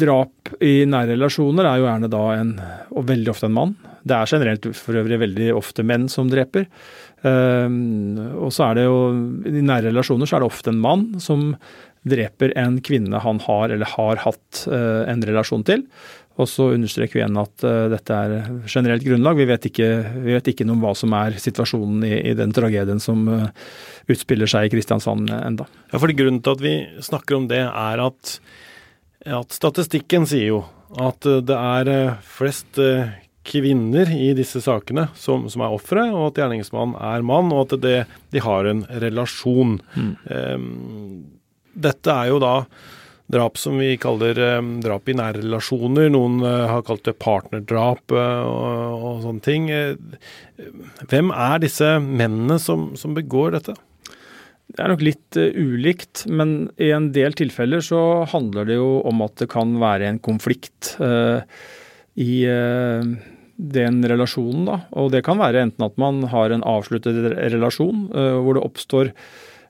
Drap 0.00 0.54
i 0.64 0.80
nære 0.88 1.14
relasjoner 1.14 1.68
er 1.68 1.80
jo 1.80 1.88
gjerne 1.88 2.10
da 2.12 2.24
en, 2.36 2.56
og 2.94 3.06
veldig 3.10 3.32
ofte 3.32 3.48
en 3.50 3.56
mann. 3.56 3.76
Det 4.04 4.16
er 4.16 4.32
generelt 4.32 4.70
for 4.76 4.96
øvrig 5.00 5.20
veldig 5.20 5.52
ofte 5.56 5.84
menn 5.86 6.08
som 6.12 6.30
dreper. 6.32 6.66
Um, 7.20 8.16
og 8.40 8.48
så 8.56 8.70
er 8.70 8.78
det 8.78 8.84
jo 8.86 9.00
I 9.44 9.60
nære 9.60 9.90
relasjoner 9.90 10.28
så 10.28 10.38
er 10.38 10.40
det 10.40 10.48
ofte 10.48 10.72
en 10.72 10.80
mann 10.80 11.02
som 11.20 11.50
dreper 12.08 12.54
en 12.56 12.78
kvinne 12.80 13.20
han 13.20 13.42
har 13.44 13.74
eller 13.74 13.90
har 13.92 14.22
hatt 14.22 14.62
uh, 14.72 15.04
en 15.04 15.24
relasjon 15.28 15.66
til. 15.68 15.84
Og 16.38 16.48
så 16.48 16.70
understreker 16.76 17.18
vi 17.18 17.22
igjen 17.22 17.40
at 17.40 17.64
uh, 17.66 17.86
dette 17.92 18.16
er 18.16 18.34
generelt 18.70 19.04
grunnlag. 19.04 19.40
Vi 19.40 19.48
vet, 19.50 19.70
ikke, 19.70 19.88
vi 20.24 20.36
vet 20.36 20.50
ikke, 20.52 20.66
noe 20.68 20.78
om 20.78 20.84
hva 20.86 20.94
som 20.96 21.14
er 21.18 21.38
situasjonen 21.42 22.04
i, 22.06 22.14
i 22.30 22.34
den 22.38 22.54
tragedien 22.56 23.02
som 23.02 23.26
uh, 23.28 23.48
utspiller 24.10 24.50
seg 24.50 24.68
i 24.68 24.74
Kristiansand 24.74 25.32
enda. 25.40 25.68
Ja, 25.90 25.98
fordi 25.98 26.16
Grunnen 26.20 26.42
til 26.44 26.56
at 26.56 26.64
vi 26.64 26.74
snakker 27.04 27.40
om 27.40 27.48
det, 27.50 27.64
er 27.66 28.04
at, 28.06 28.36
at 29.40 29.58
statistikken 29.58 30.28
sier 30.30 30.54
jo 30.54 30.62
at 31.00 31.22
det 31.22 31.54
er 31.54 32.16
flest 32.26 32.78
kvinner 33.46 34.10
i 34.12 34.30
disse 34.36 34.60
sakene 34.62 35.08
som, 35.18 35.46
som 35.50 35.64
er 35.64 35.74
ofre, 35.74 36.04
og 36.12 36.30
at 36.30 36.40
gjerningsmannen 36.42 36.96
er 37.10 37.26
mann, 37.26 37.52
og 37.54 37.66
at 37.66 37.82
det, 37.82 37.98
de 38.34 38.42
har 38.44 38.68
en 38.68 38.82
relasjon. 39.02 39.78
Mm. 39.96 40.10
Um, 40.28 40.64
dette 41.86 42.12
er 42.12 42.30
jo 42.32 42.40
da 42.42 42.54
drap 43.30 43.58
som 43.58 43.78
vi 43.78 43.94
kaller 44.00 44.38
eh, 44.38 44.62
drap 44.84 45.08
i 45.08 45.16
nære 45.18 45.44
relasjoner. 45.44 46.10
Noen 46.12 46.40
eh, 46.46 46.66
har 46.70 46.84
kalt 46.86 47.06
det 47.06 47.18
partnerdrap 47.22 48.14
eh, 48.14 48.42
og, 48.46 48.96
og, 48.96 49.22
sånne 49.26 49.44
ting. 49.44 49.70
Hvem 51.10 51.32
er 51.34 51.62
disse 51.62 51.94
mennene 52.04 52.58
som, 52.62 52.90
som 53.00 53.16
begår 53.16 53.56
dette? 53.58 53.76
Det 54.70 54.84
er 54.84 54.92
nok 54.92 55.02
litt 55.02 55.34
ulikt, 55.34 56.24
men 56.30 56.70
i 56.78 56.92
en 56.94 57.10
del 57.14 57.34
tilfeller 57.38 57.82
så 57.82 58.22
handler 58.30 58.68
det 58.68 58.78
jo 58.78 59.00
om 59.08 59.24
at 59.26 59.34
det 59.42 59.50
kan 59.50 59.72
være 59.82 60.06
en 60.06 60.20
konflikt 60.22 60.92
uh, 61.02 61.42
i 62.14 62.36
uh, 62.46 63.02
den 63.58 63.98
relasjonen, 64.06 64.68
da. 64.68 64.76
Og 64.94 65.10
det 65.10 65.24
kan 65.26 65.42
være 65.42 65.64
enten 65.66 65.88
at 65.88 65.98
man 65.98 66.22
har 66.30 66.54
en 66.54 66.62
avsluttet 66.62 67.18
relasjon 67.50 68.06
hvor 68.14 68.54
det 68.54 68.62
oppstår 68.62 69.10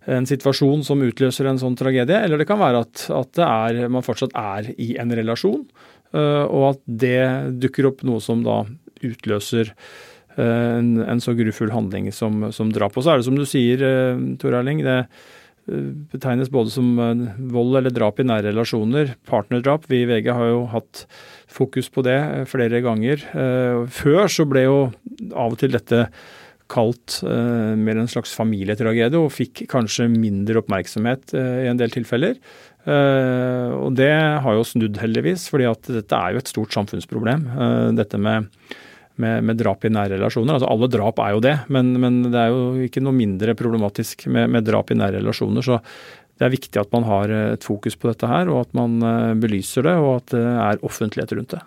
en 0.08 0.28
situasjon 0.28 0.84
som 0.86 1.02
utløser 1.04 1.48
en 1.50 1.60
sånn 1.60 1.76
tragedie, 1.78 2.22
eller 2.24 2.40
det 2.40 2.48
kan 2.48 2.60
være 2.60 2.84
at, 2.86 3.06
at 3.12 3.40
er, 3.44 3.82
man 3.92 4.04
fortsatt 4.04 4.32
er 4.38 4.70
i 4.80 4.94
en 5.00 5.12
relasjon, 5.16 5.66
uh, 6.16 6.46
og 6.46 6.70
at 6.74 6.86
det 6.86 7.24
dukker 7.60 7.90
opp 7.90 8.06
noe 8.08 8.22
som 8.24 8.44
da 8.46 8.62
utløser 9.04 9.74
uh, 10.38 10.78
en, 10.78 10.94
en, 11.04 11.20
så 11.20 11.36
grufull 11.36 11.74
handling 11.74 12.08
som, 12.16 12.48
som, 12.54 12.72
drap. 12.72 12.96
Og 12.96 13.04
så 13.04 13.12
er 13.12 13.20
det 13.20 13.28
som 13.28 13.36
du 13.36 13.44
sier, 13.48 13.84
uh, 13.84 14.24
Tor 14.40 14.56
Erling, 14.62 14.84
det 14.86 15.02
betegnes 16.10 16.48
både 16.50 16.72
som 16.72 16.96
vold 17.52 17.76
eller 17.78 17.92
drap 17.94 18.18
i 18.18 18.24
nære 18.26 18.48
relasjoner, 18.48 19.12
partnerdrap. 19.28 19.84
Vi 19.92 20.00
i 20.02 20.06
VG 20.08 20.30
har 20.34 20.48
jo 20.48 20.64
hatt 20.72 21.04
fokus 21.52 21.86
på 21.92 22.02
det 22.02 22.16
flere 22.50 22.80
ganger. 22.82 23.22
Før 23.92 24.24
så 24.32 24.48
ble 24.50 24.64
jo 24.64 24.78
av 25.28 25.54
og 25.54 25.60
til 25.60 25.76
dette 25.76 26.08
kalt 26.70 27.20
eh, 27.26 27.72
mer 27.78 28.00
en 28.00 28.10
slags 28.10 28.32
familietragedie, 28.36 29.18
og 29.18 29.32
fikk 29.34 29.64
kanskje 29.70 30.08
mindre 30.12 30.62
oppmerksomhet 30.62 31.34
eh, 31.36 31.64
i 31.64 31.70
en 31.70 31.80
del 31.80 31.92
tilfeller. 31.94 32.38
Eh, 32.88 33.72
og 33.76 33.96
det 33.98 34.12
har 34.44 34.56
jo 34.56 34.66
snudd, 34.66 35.00
heldigvis, 35.02 35.48
fordi 35.52 35.68
at 35.70 35.90
dette 35.90 36.20
er 36.20 36.34
jo 36.34 36.42
et 36.42 36.52
stort 36.52 36.76
samfunnsproblem. 36.76 37.48
dette 37.98 38.20
med, 38.20 38.48
med, 39.20 39.44
med 39.44 39.60
drap 39.60 39.84
i 39.84 39.92
nære 39.92 40.16
relasjoner. 40.16 40.56
Altså 40.56 40.70
Alle 40.70 40.90
drap 40.92 41.20
er 41.22 41.34
jo 41.36 41.44
det, 41.44 41.56
men, 41.68 41.92
men 42.00 42.22
det 42.30 42.40
er 42.40 42.54
jo 42.54 42.86
ikke 42.86 43.04
noe 43.04 43.16
mindre 43.16 43.56
problematisk 43.58 44.26
med, 44.28 44.48
med 44.54 44.66
drap 44.68 44.90
i 44.90 44.98
nære 45.00 45.20
relasjoner. 45.20 45.66
så 45.66 45.82
det 46.40 46.46
er 46.46 46.54
viktig 46.54 46.80
at 46.80 46.94
man 46.94 47.04
har 47.04 47.28
et 47.36 47.64
fokus 47.66 47.98
på 48.00 48.08
dette 48.08 48.24
her, 48.24 48.48
og 48.48 48.62
at 48.62 48.70
man 48.72 48.94
belyser 49.42 49.84
det, 49.84 49.92
og 50.00 50.22
at 50.22 50.32
det 50.32 50.40
er 50.40 50.86
offentlighet 50.88 51.34
rundt 51.36 51.52
det. 51.52 51.60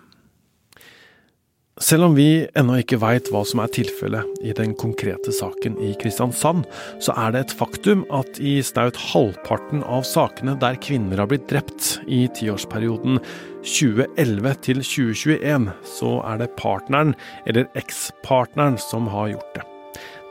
Selv 1.82 2.04
om 2.06 2.12
vi 2.14 2.44
ennå 2.54 2.76
ikke 2.78 3.00
veit 3.02 3.26
hva 3.34 3.40
som 3.42 3.58
er 3.58 3.70
tilfellet 3.74 4.44
i 4.46 4.52
den 4.54 4.76
konkrete 4.78 5.32
saken 5.34 5.74
i 5.82 5.88
Kristiansand, 5.98 6.68
så 7.02 7.16
er 7.18 7.34
det 7.34 7.40
et 7.42 7.54
faktum 7.58 8.04
at 8.14 8.38
i 8.38 8.60
staut 8.62 9.00
halvparten 9.10 9.82
av 9.82 10.06
sakene 10.06 10.54
der 10.62 10.78
kvinner 10.78 11.18
har 11.18 11.32
blitt 11.32 11.48
drept 11.50 11.96
i 12.06 12.28
tiårsperioden 12.38 13.18
2011 13.66 14.54
til 14.68 14.84
2021, 14.86 15.68
så 15.96 16.14
er 16.30 16.44
det 16.44 16.52
partneren 16.62 17.16
eller 17.42 17.66
ekspartneren 17.74 18.78
som 18.78 19.10
har 19.10 19.32
gjort 19.34 19.58
det. 19.58 19.66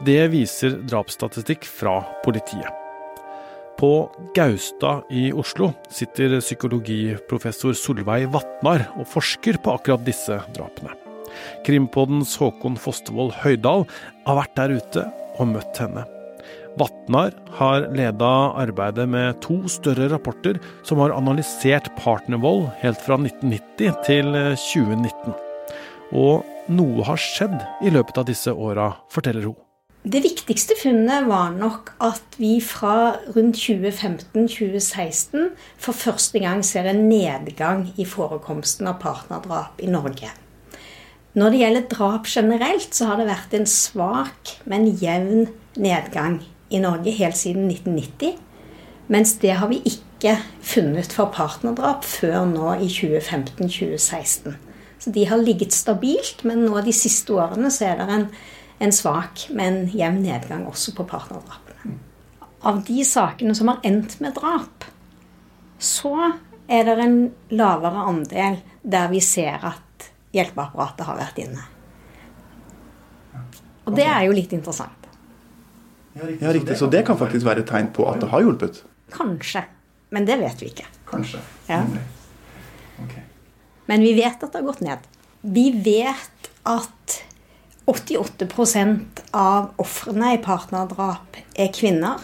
Det 0.08 0.22
viser 0.32 0.80
drapsstatistikk 0.88 1.68
fra 1.68 2.00
politiet. 2.24 2.72
På 3.76 4.08
Gaustad 4.38 5.12
i 5.12 5.28
Oslo 5.36 5.74
sitter 5.92 6.40
psykologiprofessor 6.40 7.76
Solveig 7.76 8.32
Vatnar 8.32 8.94
og 8.96 9.10
forsker 9.12 9.60
på 9.60 9.76
akkurat 9.76 10.08
disse 10.08 10.40
drapene. 10.56 11.02
Krimpoddens 11.68 12.36
Håkon 12.42 12.80
Fostervoll 12.80 13.34
Høydal 13.44 13.88
har 14.28 14.40
vært 14.42 14.58
der 14.60 14.75
ute 14.80 15.08
og 15.40 15.50
møtt 15.54 15.82
henne. 15.82 16.06
Vatnar 16.80 17.36
har 17.60 17.86
leda 17.94 18.32
arbeidet 18.58 19.06
med 19.10 19.38
to 19.46 19.60
større 19.70 20.08
rapporter 20.10 20.58
som 20.88 21.02
har 21.04 21.13
analysert 21.13 21.92
partnervold 22.00 22.66
helt 22.82 23.02
fra 23.04 23.20
1990 23.20 24.00
til 24.08 24.32
2019. 24.58 25.36
Og 26.18 26.42
noe 26.74 27.06
har 27.06 27.22
skjedd 27.22 27.60
i 27.86 27.94
løpet 27.94 28.18
av 28.18 28.25
disse 28.30 28.54
åra, 28.54 28.94
forteller 29.13 29.52
hun. 29.52 29.60
Det 30.04 30.20
viktigste 30.20 30.75
funnet 30.75 31.30
var 31.30 31.54
nok 31.56 31.94
at 32.04 32.36
vi 32.36 32.58
fra 32.60 33.22
rundt 33.38 33.56
2015-2016 33.56 35.54
for 35.80 35.96
første 35.96 36.42
gang 36.44 36.63
ser 36.68 36.90
en 36.92 37.06
nedgang 37.08 37.86
i 37.96 38.04
forekomsten 38.04 38.90
av 38.92 39.00
partnerdrap 39.04 39.80
i 39.80 39.88
Norge. 39.88 40.34
Når 41.34 41.50
det 41.50 41.60
gjelder 41.63 41.86
drap 41.90 42.30
generelt, 42.30 42.90
så 42.94 43.10
har 43.10 43.20
det 43.20 43.30
vært 43.30 43.54
en 43.58 43.70
svak, 43.70 44.56
men 44.70 44.92
jevn 45.02 45.48
nedgang 45.82 46.42
i 46.70 46.82
Norge 46.84 47.13
helt 47.18 47.38
siden 47.38 47.70
1990. 47.72 48.36
Mens 49.13 49.36
det 49.42 49.56
har 49.58 49.72
vi 49.72 49.82
ikke 49.90 50.38
funnet 50.63 51.13
for 51.13 51.34
partnerdrap 51.34 52.06
før 52.06 52.46
nå 52.50 52.75
i 52.78 52.88
2015-2016. 52.88 54.54
Så 55.04 55.12
de 55.12 55.25
har 55.28 55.42
ligget 55.42 55.74
stabilt, 55.75 56.46
men 56.48 56.63
nå 56.68 56.84
de 56.86 56.94
siste 56.96 57.34
årene 57.36 57.74
så 57.74 57.90
er 57.90 58.00
det 58.00 58.12
en 58.13 58.28
en 58.84 58.92
svak, 58.92 59.48
men 59.54 59.88
jevn 59.94 60.24
nedgang 60.25 60.66
også 60.68 60.94
på 60.98 61.06
partnerdrapene. 61.08 61.98
Av 62.63 62.82
de 62.88 63.04
sakene 63.08 63.56
som 63.56 63.72
har 63.72 63.84
endt 63.88 64.18
med 64.24 64.36
drap, 64.38 64.86
så 65.80 66.34
er 66.72 66.88
det 66.88 66.98
en 67.04 67.18
lavere 67.52 68.06
andel 68.08 68.60
der 68.84 69.10
vi 69.12 69.20
ser 69.24 69.63
at 69.68 69.82
hjelpeapparatet 70.34 71.08
har 71.08 71.20
vært 71.20 71.40
inne. 71.44 71.63
Og 73.84 73.96
det 73.98 74.08
er 74.08 74.25
jo 74.28 74.36
litt 74.36 74.54
interessant. 74.56 75.08
Ja, 76.13 76.54
riktig. 76.54 76.78
Så 76.78 76.88
det 76.94 77.04
kan 77.08 77.18
faktisk 77.18 77.46
være 77.48 77.63
et 77.63 77.70
tegn 77.70 77.90
på 77.94 78.06
at 78.10 78.22
det 78.22 78.30
har 78.32 78.44
hjulpet? 78.46 78.84
Kanskje. 79.13 79.66
Men 80.13 80.28
det 80.30 80.38
vet 80.42 80.62
vi 80.62 80.70
ikke. 80.70 80.86
Kanskje. 81.10 81.42
Ja. 81.68 81.82
Men 83.90 84.06
vi 84.06 84.13
vet 84.16 84.38
at 84.38 84.52
det 84.54 84.62
har 84.62 84.68
gått 84.68 84.84
ned. 84.86 85.08
Vi 85.42 85.66
vet 85.84 86.52
at 86.70 87.18
88% 87.90 89.24
av 89.36 89.74
ofrene 89.82 90.36
i 90.38 90.40
partnerdrap 90.44 91.42
er 91.60 91.74
kvinner, 91.75 92.22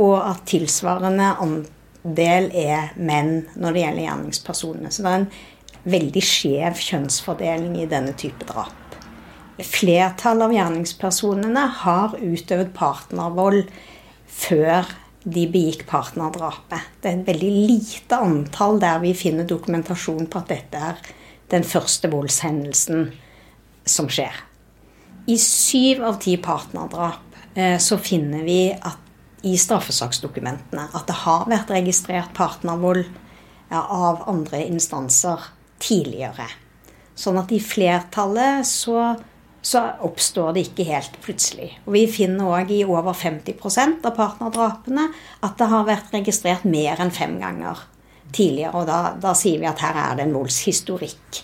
og 0.00 0.16
at 0.24 0.42
tilsvarende 0.50 1.28
andel 1.44 2.48
er 2.56 2.94
menn 2.96 3.44
når 3.54 3.76
det 3.76 3.84
gjelder 3.84 4.06
gjerningspersonene. 4.06 4.90
Så 4.90 5.04
det 5.04 5.12
er 5.12 5.20
en 5.20 5.30
veldig 5.88 6.22
skjev 6.24 6.80
kjønnsfordeling 6.80 7.78
i 7.80 7.88
denne 7.88 8.12
type 8.18 8.46
drap. 8.48 8.76
Flertallet 9.60 10.46
av 10.46 10.54
gjerningspersonene 10.54 11.66
har 11.82 12.16
utøvd 12.16 12.72
partnervold 12.76 13.64
før 14.30 14.88
de 15.20 15.44
begikk 15.52 15.84
partnerdrapet. 15.88 16.86
Det 17.00 17.10
er 17.10 17.18
et 17.18 17.26
veldig 17.28 17.50
lite 17.68 18.20
antall 18.24 18.80
der 18.80 19.02
vi 19.02 19.12
finner 19.16 19.48
dokumentasjon 19.48 20.30
på 20.32 20.40
at 20.40 20.52
dette 20.52 20.84
er 20.92 21.02
den 21.52 21.66
første 21.66 22.08
voldshendelsen 22.12 23.10
som 23.84 24.08
skjer. 24.08 24.32
I 25.28 25.36
syv 25.40 26.04
av 26.08 26.20
ti 26.22 26.38
partnerdrap 26.40 27.36
eh, 27.54 27.76
så 27.82 27.98
finner 28.00 28.46
vi 28.46 28.62
i 29.44 29.56
straffesaksdokumentene 29.60 30.88
at 30.96 31.06
det 31.08 31.18
har 31.26 31.46
vært 31.50 31.72
registrert 31.72 32.32
partnervold 32.36 33.04
av 33.70 34.24
andre 34.30 34.64
instanser 34.66 35.44
tidligere. 35.80 36.46
Sånn 37.18 37.38
at 37.40 37.52
i 37.52 37.60
flertallet 37.60 38.66
så, 38.68 39.14
så 39.60 39.82
oppstår 40.06 40.54
det 40.56 40.66
ikke 40.68 40.88
helt 40.88 41.18
plutselig. 41.24 41.72
Og 41.86 41.94
vi 41.96 42.06
finner 42.10 42.48
òg 42.60 42.72
i 42.72 42.82
over 42.86 43.16
50% 43.16 44.06
av 44.08 44.16
partnerdrapene 44.16 45.08
at 45.44 45.58
det 45.60 45.70
har 45.72 45.88
vært 45.88 46.14
registrert 46.16 46.64
mer 46.68 47.00
enn 47.02 47.12
fem 47.14 47.36
ganger 47.42 47.84
tidligere. 48.32 48.74
Og 48.78 48.88
da, 48.88 49.00
da 49.20 49.34
sier 49.36 49.60
vi 49.60 49.68
at 49.68 49.82
her 49.84 49.98
er 50.00 50.18
det 50.18 50.28
en 50.28 50.36
voldshistorikk. 50.38 51.42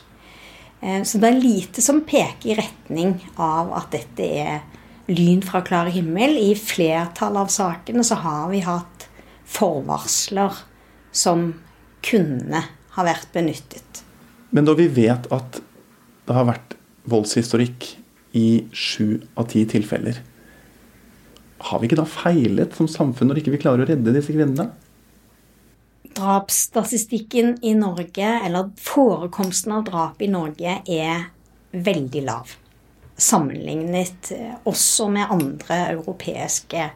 Eh, 0.80 1.02
så 1.04 1.20
det 1.20 1.30
er 1.30 1.44
lite 1.44 1.84
som 1.84 2.04
peker 2.08 2.54
i 2.54 2.58
retning 2.60 3.18
av 3.36 3.74
at 3.76 3.92
dette 3.96 4.30
er 4.46 4.64
lyn 5.10 5.42
fra 5.44 5.62
klar 5.66 5.90
himmel. 5.92 6.38
I 6.38 6.54
flertallet 6.58 7.46
av 7.46 7.52
sakene 7.52 8.04
så 8.06 8.20
har 8.22 8.48
vi 8.52 8.64
hatt 8.66 9.08
forvarsler 9.46 10.64
som 11.14 11.50
kunne 12.06 12.64
ha 12.96 13.04
vært 13.06 13.30
benyttet. 13.34 14.05
Men 14.56 14.64
når 14.64 14.80
vi 14.80 14.88
vet 15.02 15.28
at 15.34 15.60
det 16.26 16.34
har 16.34 16.48
vært 16.48 16.74
voldshistorikk 17.06 17.90
i 18.36 18.48
sju 18.72 19.20
av 19.36 19.50
ti 19.52 19.62
tilfeller, 19.68 20.18
har 21.66 21.80
vi 21.80 21.88
ikke 21.88 22.00
da 22.00 22.08
feilet 22.08 22.74
som 22.76 22.88
samfunn 22.90 23.30
når 23.30 23.42
ikke 23.42 23.54
vi 23.54 23.62
klarer 23.62 23.84
å 23.84 23.88
redde 23.88 24.16
disse 24.16 24.34
kvinnene? 24.34 24.70
drapsstatistikken 26.16 27.58
i 27.62 27.74
Norge, 27.74 28.40
eller 28.44 28.70
forekomsten 28.80 29.72
av 29.72 29.84
drap 29.84 30.22
i 30.22 30.28
Norge, 30.28 30.78
er 30.86 31.28
veldig 31.70 32.22
lav. 32.24 32.54
Sammenlignet 33.16 34.32
eh, 34.32 34.54
også 34.64 35.08
med 35.12 35.32
andre 35.32 35.80
europeiske 35.96 36.90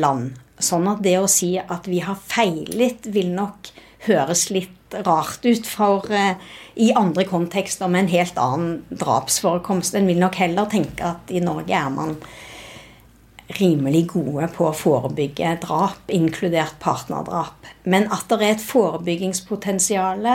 land. 0.00 0.32
Sånn 0.62 0.88
at 0.88 1.02
det 1.04 1.16
å 1.20 1.30
si 1.30 1.54
at 1.60 1.88
vi 1.88 2.02
har 2.04 2.16
feilet, 2.16 3.08
vil 3.12 3.32
nok 3.34 3.72
høres 4.08 4.48
litt 4.52 4.76
rart 5.06 5.44
ut 5.44 5.66
for 5.66 6.06
uh, 6.12 6.38
i 6.74 6.92
andre 6.96 7.24
kontekster 7.28 7.90
med 7.90 8.04
en 8.04 8.14
helt 8.14 8.38
annen 8.40 8.80
drapsforekomst. 8.88 9.94
En 9.94 10.08
vil 10.08 10.20
nok 10.22 10.38
heller 10.40 10.70
tenke 10.72 11.14
at 11.14 11.32
i 11.32 11.42
Norge 11.44 11.76
er 11.76 11.92
man 11.92 12.16
rimelig 13.58 14.06
gode 14.12 14.48
på 14.54 14.68
å 14.68 14.76
forebygge 14.76 15.56
drap, 15.64 16.10
inkludert 16.12 16.78
partnerdrap. 16.80 17.68
Men 17.84 18.08
at 18.14 18.30
det 18.30 18.38
er 18.40 18.54
et 18.54 18.64
forebyggingspotensial 18.64 20.26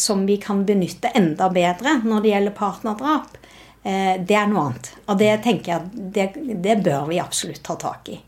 som 0.00 0.26
vi 0.28 0.38
kan 0.42 0.64
benytte 0.68 1.12
enda 1.16 1.48
bedre 1.52 2.00
når 2.04 2.24
det 2.24 2.32
gjelder 2.34 2.56
partnerdrap, 2.58 3.38
eh, 3.82 4.14
det 4.20 4.36
er 4.36 4.50
noe 4.50 4.68
annet. 4.68 4.92
Og 5.06 5.20
det 5.22 5.32
tenker 5.46 5.72
jeg 5.72 6.06
det, 6.16 6.30
det 6.62 6.80
bør 6.84 7.08
vi 7.12 7.22
absolutt 7.22 7.64
ta 7.64 7.78
tak 7.80 8.12
i. 8.12 8.20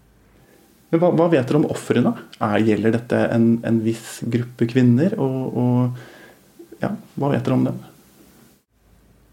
Men 0.89 1.03
hva, 1.03 1.11
hva 1.13 1.27
vet 1.33 1.49
dere 1.49 1.61
om 1.61 1.69
ofrene? 1.69 2.15
Gjelder 2.65 2.95
dette 2.97 3.21
en, 3.35 3.51
en, 3.67 3.81
viss 3.85 4.23
gruppe 4.25 4.69
kvinner? 4.71 5.19
Og, 5.21 5.59
og 5.61 6.81
ja, 6.81 6.95
hva 7.19 7.33
vet 7.35 7.45
dere 7.45 7.59
om 7.59 7.67
dem? 7.69 7.83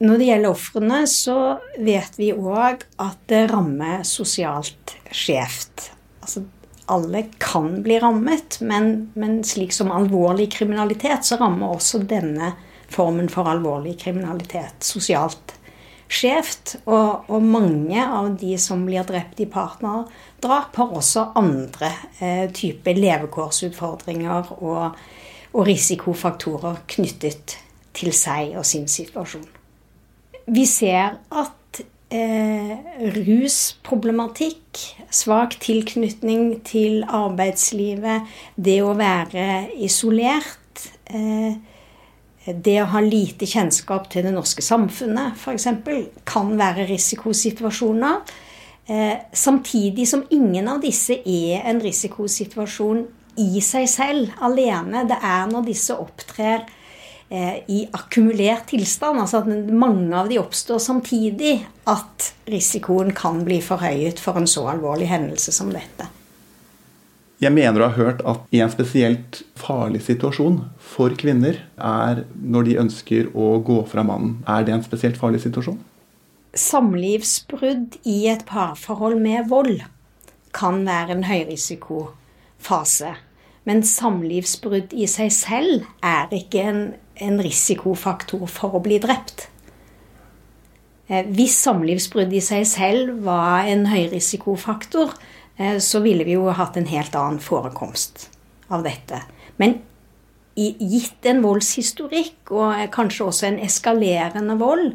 Når 0.03 0.19
det 0.19 0.27
gjelder 0.27 0.51
ofrene, 0.51 0.99
så 1.07 1.37
vet 1.79 2.19
vi 2.19 2.33
òg 2.35 2.83
at 2.99 3.21
det 3.31 3.45
rammer 3.53 4.03
sosialt 4.07 4.97
skjevt. 5.07 5.89
Altså, 6.19 6.43
alle 6.91 7.23
kan 7.39 7.79
bli 7.85 8.01
rammet, 8.03 8.59
men, 8.61 9.07
men, 9.15 9.39
slik 9.47 9.71
som 9.73 9.93
alvorlig 9.95 10.51
kriminalitet, 10.57 11.23
så 11.25 11.39
rammer 11.39 11.77
også 11.77 12.03
denne 12.03 12.51
formen 12.91 13.31
for 13.31 13.47
alvorlig 13.49 13.95
kriminalitet 14.03 14.85
sosialt 14.85 15.54
skjevt. 16.11 16.77
Og, 16.85 17.25
og 17.31 17.43
mange 17.43 18.05
av 18.05 18.31
de 18.39 18.55
som 18.61 18.85
blir 18.87 19.07
drept 19.07 19.41
i 19.43 19.49
partnerdrap, 19.49 20.75
har 20.75 20.95
også 21.01 21.29
andre 21.39 21.91
eh, 22.19 22.47
typer 22.53 22.97
levekårsutfordringer 22.99 24.55
og, 24.59 25.03
og 25.53 25.67
risikofaktorer 25.67 26.83
knyttet 26.95 27.59
til 27.95 28.15
seg 28.15 28.57
og 28.59 28.65
sin 28.67 28.89
situasjon 28.91 29.45
vi 30.45 30.65
ser 30.69 31.17
at 31.33 31.81
eh, 32.13 32.75
rusproblematikk, 33.15 34.81
svak 35.13 35.57
tilknytning 35.63 36.59
til 36.67 37.03
arbeidslivet, 37.07 38.27
det 38.55 38.81
å 38.85 38.93
være 38.97 39.65
isolert 39.85 40.85
eh, 41.09 41.57
det 42.45 42.77
å 42.81 42.89
ha 42.93 43.01
lite 43.01 43.47
kjennskap 43.49 44.09
til 44.13 44.27
det 44.27 44.33
norske 44.35 44.61
samfunnet, 44.65 45.37
f.eks., 45.39 45.67
kan 46.27 46.53
være 46.59 46.87
risikosituasjoner. 46.89 48.35
Eh, 48.85 49.17
samtidig 49.33 50.05
som 50.07 50.25
ingen 50.29 50.69
av 50.69 50.83
disse 50.83 51.17
er 51.25 51.65
en 51.65 51.81
risikosituasjon 51.81 53.05
i 53.41 53.61
seg 53.65 53.89
selv 53.89 54.35
alene. 54.45 55.07
Det 55.09 55.17
er 55.25 55.47
når 55.49 55.69
disse 55.71 55.97
opptrer 55.97 56.67
Eh, 57.29 57.55
i 57.67 57.87
akkumulert 57.91 58.67
tilstand, 58.69 59.17
altså 59.17 59.39
at 59.41 59.47
mange 59.73 60.13
av 60.13 60.27
de 60.29 60.37
oppstår 60.37 60.77
samtidig, 60.79 61.55
at 61.89 62.27
risikoen 62.45 63.09
kan 63.17 63.39
bli 63.47 63.57
forhøyet 63.65 64.21
for 64.21 64.37
en 64.37 64.45
så 64.49 64.67
alvorlig 64.69 65.07
hendelse 65.09 65.53
som 65.55 65.71
dette. 65.73 66.05
Jeg 67.43 67.51
mener 67.51 67.81
å 67.81 67.89
ha 67.89 67.97
hørt 67.97 68.21
at 68.23 68.45
en 68.55 68.71
spesielt 68.71 69.41
farlig 69.59 70.05
situasjon 70.05 70.61
for 70.79 71.15
kvinner 71.19 71.59
er 71.75 72.23
når 72.39 72.69
de 72.69 72.77
ønsker 72.85 73.31
å 73.35 73.57
gå 73.65 73.81
fra 73.91 74.05
mannen. 74.07 74.37
Er 74.47 74.63
det 74.63 74.75
en 74.75 74.85
spesielt 74.85 75.19
farlig 75.19 75.43
situasjon? 75.43 75.81
Samlivsbrudd 76.55 77.99
i 78.07 78.21
et 78.31 78.45
parforhold 78.47 79.19
med 79.19 79.49
vold 79.51 79.83
kan 80.55 80.85
være 80.87 81.17
en 81.17 81.25
høyrisikofase. 81.27 83.17
Men 83.67 83.83
samlivsbrudd 83.83 84.93
i 84.95 85.09
seg 85.09 85.33
selv 85.35 85.89
er 86.05 86.31
ikke 86.39 86.63
en 86.69 86.85
en 87.23 87.39
risikofaktor 87.41 88.47
for 88.51 88.75
å 88.75 88.83
bli 88.83 88.99
drept. 89.03 89.47
Eh, 91.07 91.25
hvis 91.37 91.55
samlivsbrudd 91.63 92.33
i 92.33 92.41
seg 92.43 92.65
selv 92.67 93.21
var 93.27 93.69
en 93.69 93.85
høyrisikofaktor, 93.91 95.13
så 95.79 96.01
ville 96.03 96.25
vi 96.27 96.35
jo 96.35 96.49
hatt 96.51 96.77
en 96.77 96.89
helt 96.89 97.15
annen 97.15 97.39
forekomst 97.39 98.27
av 98.67 98.83
dette. 98.83 99.21
Men 99.55 99.77
gitt 100.55 101.25
en 101.27 101.41
voldshistorikk, 101.43 102.51
og 102.55 102.91
kanskje 102.95 103.25
også 103.25 103.45
en 103.49 103.59
eskalerende 103.63 104.55
vold, 104.59 104.93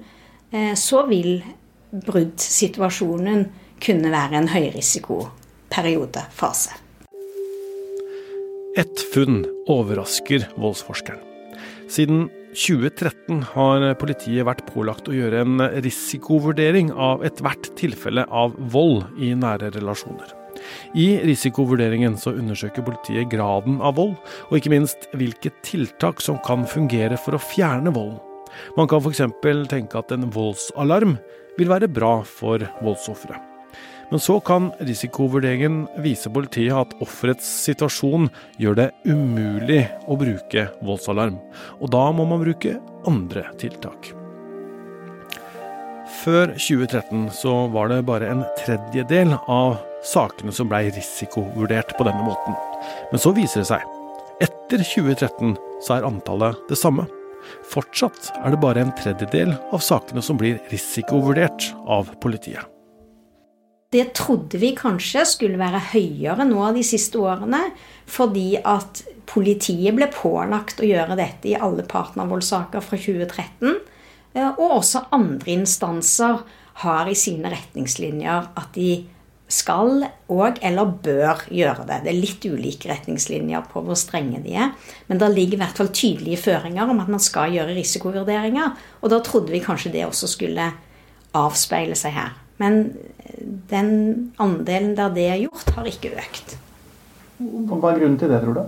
eh, 0.53 0.75
så 0.75 1.07
vil 1.09 1.43
bruddsituasjonen 1.91 3.49
kunne 3.81 4.11
være 4.13 4.37
en 4.41 4.49
høyrisikoperiodefase. 4.49 6.71
Ett 8.79 9.01
funn 9.13 9.47
overrasker 9.69 10.49
voldsforskeren. 10.57 11.21
Siden 11.91 12.31
2013 12.55 13.43
har 13.55 13.95
politiet 13.99 14.47
vært 14.47 14.67
pålagt 14.71 15.09
å 15.11 15.15
gjøre 15.15 15.41
en 15.43 15.59
risikovurdering 15.83 16.93
av 16.95 17.25
ethvert 17.27 17.77
tilfelle 17.79 18.25
av 18.31 18.55
vold 18.71 19.05
i 19.19 19.35
nære 19.35 19.71
relasjoner. 19.75 20.40
I 20.95 21.21
risikovurderingen 21.27 22.17
så 22.21 22.35
undersøker 22.37 22.87
politiet 22.87 23.31
graden 23.33 23.81
av 23.85 23.99
vold, 23.99 24.17
og 24.49 24.57
ikke 24.59 24.73
minst 24.75 25.09
hvilke 25.17 25.53
tiltak 25.67 26.23
som 26.25 26.41
kan 26.47 26.67
fungere 26.69 27.19
for 27.21 27.37
å 27.37 27.43
fjerne 27.43 27.95
volden. 27.95 28.21
Man 28.77 28.89
kan 28.91 29.03
f.eks. 29.03 29.23
tenke 29.71 30.01
at 30.01 30.11
en 30.15 30.27
voldsalarm 30.35 31.17
vil 31.59 31.71
være 31.71 31.91
bra 31.91 32.21
for 32.27 32.65
voldsofferet. 32.83 33.47
Men 34.11 34.19
så 34.19 34.41
kan 34.43 34.73
risikovurderingen 34.83 35.85
vise 36.03 36.31
politiet 36.35 36.75
at 36.75 36.97
offerets 37.05 37.47
situasjon 37.63 38.27
gjør 38.59 38.81
det 38.81 38.89
umulig 39.07 39.85
å 40.11 40.17
bruke 40.19 40.67
voldsalarm, 40.83 41.39
og 41.79 41.93
da 41.95 42.09
må 42.11 42.27
man 42.27 42.43
bruke 42.43 42.75
andre 43.07 43.47
tiltak. 43.63 44.11
Før 46.21 46.51
2013 46.59 47.31
så 47.33 47.55
var 47.73 47.93
det 47.93 48.03
bare 48.09 48.33
en 48.33 48.43
tredjedel 48.59 49.37
av 49.47 49.79
sakene 50.07 50.53
som 50.55 50.69
blei 50.71 50.87
risikovurdert 50.95 51.97
på 51.99 52.07
denne 52.09 52.25
måten. 52.25 52.57
Men 53.11 53.23
så 53.23 53.33
viser 53.37 53.63
det 53.63 53.71
seg. 53.71 53.87
Etter 54.41 54.85
2013 54.85 55.57
så 55.85 55.97
er 55.97 56.09
antallet 56.09 56.61
det 56.71 56.79
samme. 56.81 57.07
Fortsatt 57.71 58.31
er 58.41 58.53
det 58.53 58.61
bare 58.63 58.85
en 58.85 58.93
tredjedel 58.97 59.55
av 59.73 59.83
sakene 59.85 60.23
som 60.25 60.39
blir 60.41 60.61
risikovurdert 60.73 61.71
av 61.89 62.13
politiet. 62.23 62.65
Det 63.91 64.13
trodde 64.15 64.59
vi 64.63 64.71
kanskje 64.79 65.25
skulle 65.27 65.59
være 65.59 65.81
høyere 65.91 66.45
nå 66.47 66.69
de 66.77 66.83
siste 66.87 67.19
årene, 67.19 67.65
fordi 68.07 68.55
at 68.63 69.03
politiet 69.31 69.97
ble 69.97 70.07
pålagt 70.15 70.79
å 70.79 70.87
gjøre 70.87 71.17
dette 71.19 71.51
i 71.51 71.57
alle 71.59 71.83
partnervoldssaker 71.91 72.85
fra 72.87 72.99
2013. 73.01 73.81
Eh, 74.39 74.47
og 74.47 74.77
også 74.79 75.09
andre 75.11 75.57
instanser 75.57 76.45
har 76.85 77.11
i 77.11 77.17
sine 77.19 77.51
retningslinjer 77.51 78.53
at 78.55 78.71
de 78.77 78.93
skal 79.51 80.05
og 80.31 80.61
eller 80.63 80.93
bør 81.03 81.43
gjøre 81.51 81.87
det. 81.89 81.99
Det 82.05 82.13
er 82.13 82.19
litt 82.19 82.47
ulike 82.47 82.91
retningslinjer 82.91 83.67
på 83.73 83.83
hvor 83.85 83.99
strenge 83.99 84.43
de 84.45 84.55
er. 84.63 84.71
Men 85.11 85.21
det 85.21 85.33
ligger 85.35 85.59
i 85.59 85.63
hvert 85.65 85.81
fall 85.81 85.91
tydelige 85.95 86.41
føringer 86.45 86.91
om 86.91 87.03
at 87.03 87.11
man 87.11 87.23
skal 87.23 87.55
gjøre 87.57 87.75
risikovurderinger. 87.77 88.77
Og 89.03 89.13
da 89.13 89.21
trodde 89.27 89.53
vi 89.53 89.63
kanskje 89.65 89.93
det 89.97 90.07
også 90.07 90.31
skulle 90.31 90.71
avspeile 91.37 91.99
seg 91.99 92.15
her. 92.17 92.35
Men 92.61 92.93
den 93.71 93.93
andelen 94.43 94.95
der 94.99 95.15
det 95.15 95.27
er 95.31 95.41
gjort, 95.47 95.71
har 95.77 95.89
ikke 95.89 96.13
økt. 96.21 96.57
Hva 97.41 97.79
er 97.91 98.03
grunnen 98.03 98.19
til 98.21 98.31
det, 98.31 98.43
tror 98.45 98.59
du? 98.59 98.65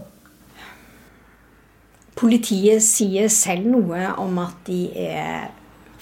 Politiet 2.22 2.84
sier 2.84 3.28
selv 3.32 3.66
noe 3.68 4.12
om 4.20 4.38
at 4.40 4.58
de 4.68 4.86
er 4.96 5.50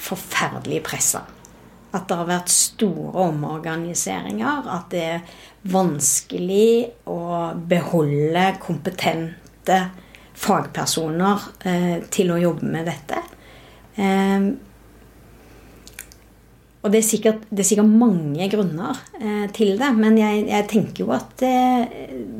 forferdelig 0.00 0.82
pressa. 0.86 1.24
At 1.90 2.06
det 2.08 2.18
har 2.20 2.28
vært 2.28 2.52
store 2.54 3.26
omorganiseringer. 3.26 4.68
At 4.70 4.90
det 4.94 5.04
er 5.16 5.36
vanskelig 5.70 6.90
å 7.10 7.20
beholde 7.70 8.46
kompetente 8.62 9.82
fagpersoner 10.40 11.46
eh, 11.68 11.96
til 12.12 12.32
å 12.32 12.40
jobbe 12.40 12.72
med 12.72 12.88
dette. 12.88 13.22
Eh, 14.00 14.50
og 16.80 16.88
det 16.94 17.02
er, 17.02 17.04
sikkert, 17.04 17.42
det 17.52 17.60
er 17.60 17.68
sikkert, 17.68 17.92
mange 17.92 18.46
grunner 18.48 19.02
eh, 19.20 19.44
til 19.52 19.74
det, 19.76 19.90
men 19.98 20.16
jeg, 20.16 20.46
jeg 20.48 20.68
tenker 20.70 21.04
jo 21.04 21.12
at 21.12 21.34
det, 21.42 21.52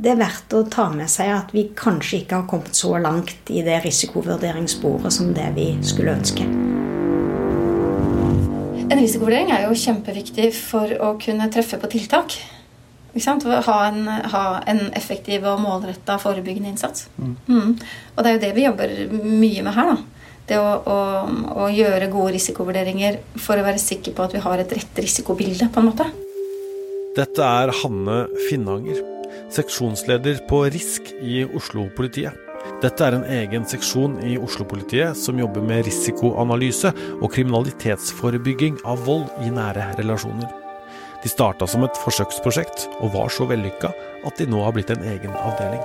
det, 0.01 0.15
er 0.15 0.23
verdt 0.23 0.57
å 0.57 0.65
ta 0.65 0.89
med 0.95 1.13
seg 1.13 1.35
at 1.35 1.53
vi 1.53 1.69
kanskje 1.77 2.23
ikke 2.23 2.41
har 2.41 2.49
kommet 2.49 2.73
så 2.77 2.97
langt 2.97 3.53
i 3.53 3.61
det 3.67 3.83
risikovurderingssporet 3.85 5.21
som 5.21 5.35
det 5.37 5.51
vi 5.61 5.75
skulle 5.85 6.17
ønske. 6.17 6.49
En 9.01 9.07
risikovurdering 9.07 9.49
er 9.57 9.63
jo 9.65 9.77
kjempeviktig 9.81 10.51
for 10.53 10.91
å 11.01 11.15
kunne 11.23 11.47
treffe 11.49 11.79
på 11.81 11.89
tiltak. 11.89 12.35
Ha 13.17 13.77
en, 13.89 14.03
ha 14.29 14.43
en, 14.69 14.83
effektiv 14.95 15.47
og 15.49 15.63
målretta 15.65 16.19
forebyggende 16.21 16.69
innsats. 16.75 17.07
Mm. 17.17 17.33
Mm. 17.49 17.71
Og 18.13 18.21
det 18.21 18.29
er 18.29 18.37
jo 18.37 18.43
det 18.43 18.51
vi 18.59 18.67
jobber 18.67 18.93
mye 19.17 19.65
med 19.65 19.73
her. 19.79 19.95
da 19.95 20.21
det 20.51 20.59
å, 20.59 20.71
å, 20.83 20.99
å, 21.63 21.69
gjøre 21.71 22.11
gode 22.11 22.35
risikovurderinger 22.35 23.21
for 23.39 23.61
å 23.61 23.63
være 23.63 23.79
sikker 23.79 24.17
på 24.17 24.27
at 24.27 24.35
vi 24.35 24.43
har 24.43 24.59
et 24.59 24.73
rett 24.75 24.99
risikobilde, 24.99 25.71
på 25.71 25.79
en 25.79 25.91
måte. 25.93 26.09
Dette 27.15 27.47
er 27.63 27.71
Hanne 27.85 28.25
Finnanger, 28.49 28.99
seksjonsleder 29.55 30.43
på 30.51 30.65
RISK 30.75 31.15
i 31.23 31.45
Oslo-politiet. 31.47 32.50
Dette 32.81 33.05
er 33.05 33.17
en 33.17 33.27
egen 33.29 33.67
seksjon 33.69 34.19
i 34.25 34.39
Oslo-politiet 34.41 35.17
som 35.17 35.39
jobber 35.41 35.65
med 35.65 35.85
risikoanalyse 35.87 36.93
og 37.21 37.31
kriminalitetsforebygging 37.35 38.81
av 38.89 39.05
vold 39.07 39.29
i 39.45 39.53
nære 39.53 39.95
relasjoner. 40.01 40.49
De 41.21 41.29
starta 41.29 41.69
som 41.69 41.85
et 41.85 42.01
forsøksprosjekt, 42.01 42.87
og 43.01 43.13
var 43.17 43.33
så 43.33 43.45
vellykka 43.49 43.93
at 44.25 44.41
de 44.41 44.49
nå 44.49 44.61
har 44.65 44.77
blitt 44.77 44.93
en 44.93 45.05
egen 45.05 45.35
avdeling. 45.37 45.83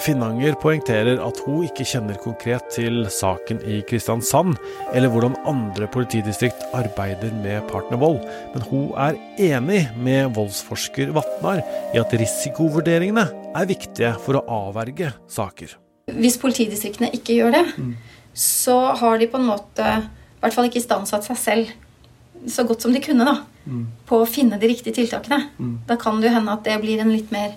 Finnanger 0.00 0.56
poengterer 0.60 1.20
at 1.20 1.40
hun 1.44 1.66
ikke 1.66 1.84
kjenner 1.84 2.16
konkret 2.20 2.64
til 2.72 3.04
saken 3.12 3.60
i 3.68 3.82
Kristiansand, 3.88 4.56
eller 4.96 5.12
hvordan 5.12 5.36
andre 5.48 5.88
politidistrikt 5.92 6.64
arbeider 6.72 7.34
med 7.44 7.68
partnervold, 7.68 8.22
men 8.54 8.66
hun 8.70 8.88
er 8.96 9.20
enig 9.52 9.84
med 10.00 10.32
voldsforsker 10.36 11.12
Vatnar 11.16 11.60
i 11.92 12.00
at 12.00 12.16
risikovurderingene 12.16 13.28
er 13.52 13.68
viktige 13.68 14.12
for 14.22 14.38
å 14.38 14.44
avverge 14.68 15.12
saker. 15.30 15.76
Hvis 16.12 16.38
politidistriktene 16.42 17.12
ikke 17.16 17.36
gjør 17.36 17.54
det, 17.54 17.62
mm. 17.76 17.92
så 18.34 18.78
har 18.98 19.20
de 19.20 19.28
på 19.30 19.40
en 19.40 19.48
måte 19.52 19.86
i 20.02 20.42
hvert 20.42 20.56
fall 20.56 20.68
ikke 20.68 20.80
istandsatt 20.82 21.26
seg 21.28 21.38
selv 21.38 22.50
så 22.50 22.64
godt 22.66 22.82
som 22.82 22.94
de 22.94 23.02
kunne 23.02 23.26
da, 23.26 23.36
mm. 23.70 23.82
på 24.08 24.18
å 24.18 24.26
finne 24.26 24.58
de 24.58 24.70
riktige 24.70 24.96
tiltakene. 24.96 25.52
Mm. 25.58 25.76
Da 25.86 25.96
kan 26.00 26.18
det 26.18 26.30
jo 26.30 26.36
hende 26.36 26.56
at 26.56 26.64
det 26.66 26.80
blir 26.82 27.02
en 27.02 27.12
litt 27.12 27.30
mer 27.34 27.54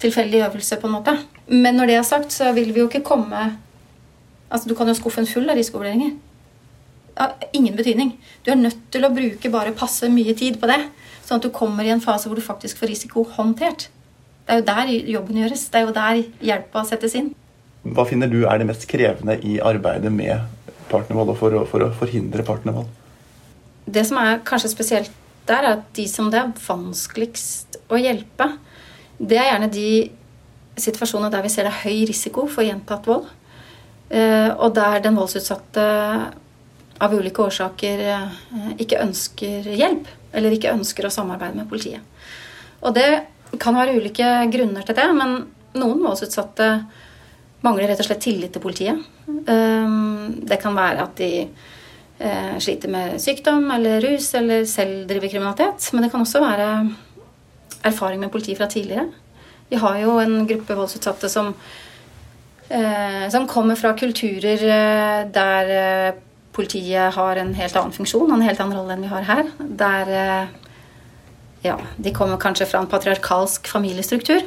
tilfeldig 0.00 0.40
øvelse, 0.46 0.78
på 0.80 0.88
en 0.88 0.94
måte. 0.96 1.16
Men 1.52 1.76
når 1.76 1.90
det 1.90 1.98
er 1.98 2.06
sagt, 2.06 2.32
så 2.32 2.52
vil 2.56 2.72
vi 2.72 2.82
jo 2.82 2.90
ikke 2.90 3.06
komme 3.06 3.48
Altså, 4.46 4.68
Du 4.68 4.76
kan 4.78 4.86
jo 4.86 4.94
skuffe 4.94 5.18
en 5.18 5.26
full 5.26 5.50
av 5.50 5.56
risikovurderinger. 5.58 6.12
Ja, 7.16 7.32
ingen 7.52 7.74
betydning. 7.74 8.12
Du 8.44 8.52
er 8.52 8.60
nødt 8.60 8.78
til 8.94 9.02
å 9.02 9.10
bruke 9.10 9.50
bare 9.50 9.72
passe 9.74 10.06
mye 10.06 10.36
tid 10.38 10.60
på 10.62 10.68
det, 10.70 10.76
sånn 11.26 11.40
at 11.40 11.48
du 11.48 11.50
kommer 11.50 11.82
i 11.82 11.90
en 11.90 12.00
fase 12.00 12.30
hvor 12.30 12.38
du 12.38 12.44
faktisk 12.44 12.78
får 12.78 12.92
risiko 12.92 13.24
håndtert. 13.34 13.88
Det 14.46 14.54
er 14.54 14.60
jo 14.60 14.66
der 14.68 14.92
jobben 15.10 15.40
gjøres. 15.42 15.64
Det 15.72 15.80
er 15.80 15.88
jo 15.88 15.94
der 15.96 16.20
hjelpa 16.48 16.84
settes 16.86 17.16
inn. 17.18 17.32
Hva 17.86 18.06
finner 18.06 18.30
du 18.30 18.44
er 18.46 18.60
det 18.60 18.68
mest 18.68 18.86
krevende 18.90 19.36
i 19.46 19.56
arbeidet 19.62 20.12
med 20.14 20.46
partnervold 20.90 21.32
og 21.34 21.38
for 21.40 21.56
å, 21.58 21.64
for 21.66 21.82
å 21.82 21.90
forhindre 21.98 22.46
partnervold? 22.46 22.86
Det 23.86 24.02
som 24.06 24.18
er 24.22 24.40
kanskje 24.46 24.70
spesielt 24.72 25.10
der, 25.46 25.62
er 25.62 25.72
at 25.76 25.90
de 25.94 26.06
som 26.10 26.30
det 26.30 26.40
er 26.40 26.54
vanskeligst 26.58 27.78
å 27.90 27.98
hjelpe, 27.98 28.48
det 29.18 29.38
er 29.38 29.50
gjerne 29.52 29.70
de 29.72 29.90
situasjonene 30.76 31.30
der 31.32 31.44
vi 31.44 31.52
ser 31.52 31.66
det 31.66 31.72
er 31.72 31.84
høy 31.84 32.06
risiko 32.10 32.46
for 32.50 32.66
gjentatt 32.66 33.06
vold. 33.08 33.28
Eh, 34.10 34.50
og 34.54 34.74
der 34.76 35.00
den 35.02 35.16
voldsutsatte 35.18 35.86
av 37.02 37.14
ulike 37.14 37.46
årsaker 37.46 38.02
eh, 38.06 38.34
ikke 38.82 39.00
ønsker 39.02 39.70
hjelp. 39.74 40.10
Eller 40.36 40.54
ikke 40.54 40.74
ønsker 40.74 41.06
å 41.06 41.14
samarbeide 41.14 41.58
med 41.58 41.70
politiet. 41.70 42.02
Og 42.84 42.94
det 42.94 43.08
kan 43.60 43.76
være 43.76 43.96
ulike 43.98 44.30
grunner 44.52 44.86
til 44.86 44.98
det, 44.98 45.06
men 45.16 45.36
noen 45.76 46.04
voldsutsatte 46.04 46.70
mangler 47.66 47.90
rett 47.90 48.02
og 48.02 48.08
slett 48.08 48.24
tillit 48.24 48.54
til 48.54 48.62
politiet. 48.64 49.02
Eh, 49.26 49.96
det 50.50 50.60
kan 50.62 50.76
være 50.76 51.08
at 51.08 51.16
de 51.22 51.32
sliter 52.64 52.88
med 52.88 53.18
sykdom 53.20 53.66
eller 53.74 54.00
rus 54.00 54.30
eller 54.38 54.62
selv 54.64 55.02
driver 55.04 55.28
kriminalitet. 55.28 55.90
Men 55.92 56.06
det 56.06 56.08
kan 56.14 56.22
også 56.24 56.40
være 56.40 56.68
erfaring 57.84 58.22
med 58.22 58.32
politiet 58.32 58.56
fra 58.58 58.68
tidligere. 58.72 59.10
Vi 59.68 59.76
har 59.76 59.98
jo 59.98 60.18
en 60.22 60.46
gruppe 60.46 60.76
voldsutsatte 60.78 61.28
som, 61.28 61.54
eh, 62.68 63.28
som 63.30 63.48
kommer 63.48 63.74
fra 63.74 63.94
kulturer 63.98 64.62
eh, 64.62 65.26
der 65.32 65.72
eh, 65.76 66.20
politiet 66.52 67.14
har 67.14 67.36
en 67.36 67.54
helt 67.54 67.76
annen 67.76 67.92
funksjon 67.92 68.30
og 68.30 68.36
en 68.38 68.46
helt 68.46 68.60
annen 68.60 68.78
rolle 68.78 68.94
enn 68.94 69.02
vi 69.02 69.10
har 69.10 69.26
her. 69.26 69.50
Der 69.58 70.12
eh, 70.20 70.54
ja, 71.66 71.76
de 71.96 72.12
kommer 72.14 72.40
kanskje 72.40 72.68
fra 72.70 72.82
en 72.82 72.90
patriarkalsk 72.90 73.68
familiestruktur. 73.70 74.44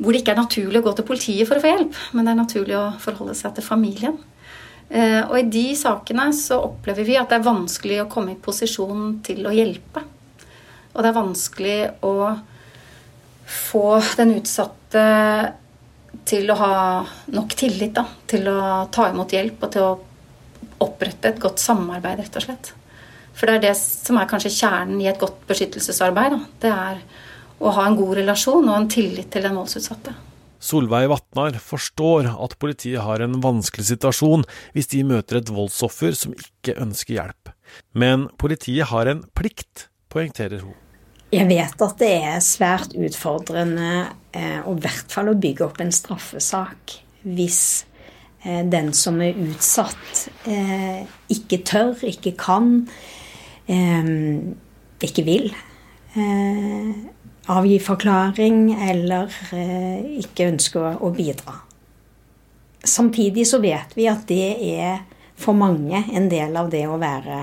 Hvor 0.00 0.14
det 0.14 0.22
ikke 0.22 0.32
er 0.32 0.40
naturlig 0.40 0.80
å 0.80 0.86
gå 0.86 0.94
til 0.96 1.06
politiet 1.08 1.48
for 1.48 1.58
å 1.58 1.62
få 1.64 1.72
hjelp, 1.74 1.96
men 2.16 2.26
det 2.26 2.32
er 2.32 2.40
naturlig 2.40 2.76
å 2.78 2.86
forholde 3.02 3.36
seg 3.36 3.56
til 3.56 3.66
familien. 3.66 4.16
Eh, 4.90 5.20
og 5.22 5.36
i 5.38 5.46
de 5.46 5.66
sakene 5.78 6.30
så 6.34 6.58
opplever 6.64 7.06
vi 7.06 7.18
at 7.20 7.30
det 7.30 7.38
er 7.38 7.46
vanskelig 7.46 8.00
å 8.02 8.08
komme 8.10 8.34
i 8.34 8.40
posisjon 8.42 9.20
til 9.26 9.44
å 9.46 9.54
hjelpe. 9.54 10.02
Og 10.90 11.02
det 11.02 11.10
er 11.10 11.18
vanskelig 11.20 11.78
å 12.06 12.14
få 13.50 13.86
den 14.18 14.34
utsatte 14.40 15.04
til 16.26 16.50
å 16.50 16.58
ha 16.58 16.74
nok 17.30 17.54
tillit 17.58 17.94
da, 17.94 18.06
til 18.30 18.48
å 18.50 18.86
ta 18.90 19.10
imot 19.10 19.34
hjelp 19.34 19.62
og 19.66 19.74
til 19.74 19.86
å 19.86 19.96
opprette 20.82 21.30
et 21.30 21.42
godt 21.42 21.62
samarbeid, 21.62 22.24
rett 22.24 22.38
og 22.40 22.46
slett. 22.46 22.72
For 23.40 23.48
det 23.48 23.56
er 23.56 23.68
det 23.70 23.76
som 23.80 24.18
er 24.20 24.28
kanskje 24.28 24.52
kjernen 24.52 25.00
i 25.00 25.08
et 25.08 25.20
godt 25.20 25.38
beskyttelsesarbeid. 25.48 26.34
Da. 26.36 26.40
Det 26.60 26.72
er 26.72 26.98
å 27.60 27.72
ha 27.76 27.86
en 27.88 27.96
god 27.96 28.18
relasjon 28.20 28.68
og 28.68 28.74
en 28.76 28.90
tillit 28.92 29.30
til 29.32 29.46
den 29.46 29.56
voldsutsatte. 29.56 30.12
Solveig 30.60 31.08
Vatnar 31.08 31.56
forstår 31.64 32.28
at 32.34 32.58
politiet 32.60 33.00
har 33.00 33.22
en 33.24 33.38
vanskelig 33.40 33.86
situasjon 33.94 34.44
hvis 34.74 34.90
de 34.92 35.00
møter 35.08 35.40
et 35.40 35.52
voldsoffer 35.56 36.12
som 36.16 36.36
ikke 36.36 36.76
ønsker 36.84 37.16
hjelp. 37.16 37.52
Men 37.96 38.28
politiet 38.40 38.90
har 38.92 39.08
en 39.08 39.22
plikt, 39.36 39.88
poengterer 40.12 40.60
hun. 40.60 40.76
Jeg 41.32 41.46
vet 41.48 41.84
at 41.86 42.00
det 42.02 42.10
er 42.26 42.42
svært 42.44 42.92
utfordrende, 42.98 44.10
eh, 44.34 44.58
og 44.66 44.80
i 44.80 44.84
hvert 44.84 45.14
fall 45.14 45.30
å 45.30 45.38
bygge 45.38 45.64
opp 45.68 45.80
en 45.80 45.94
straffesak 45.94 46.98
hvis 47.22 47.62
eh, 48.42 48.64
den 48.66 48.90
som 48.96 49.20
er 49.22 49.38
utsatt, 49.38 50.26
eh, 50.50 51.06
ikke 51.32 51.62
tør, 51.70 51.94
ikke 52.10 52.34
kan, 52.36 52.82
ikke 53.70 55.22
vil 55.26 55.52
avgi 57.50 57.76
forklaring 57.82 58.72
eller 58.90 59.30
ikke 59.54 60.48
ønsker 60.50 60.98
å 60.98 61.12
bidra. 61.14 61.54
Samtidig 62.82 63.46
så 63.46 63.60
vet 63.62 63.94
vi 63.94 64.08
at 64.10 64.26
det 64.28 64.44
er 64.72 65.02
for 65.40 65.56
mange 65.56 66.02
en 66.16 66.28
del 66.32 66.56
av 66.56 66.70
det 66.72 66.86
å 66.88 66.98
være 67.00 67.40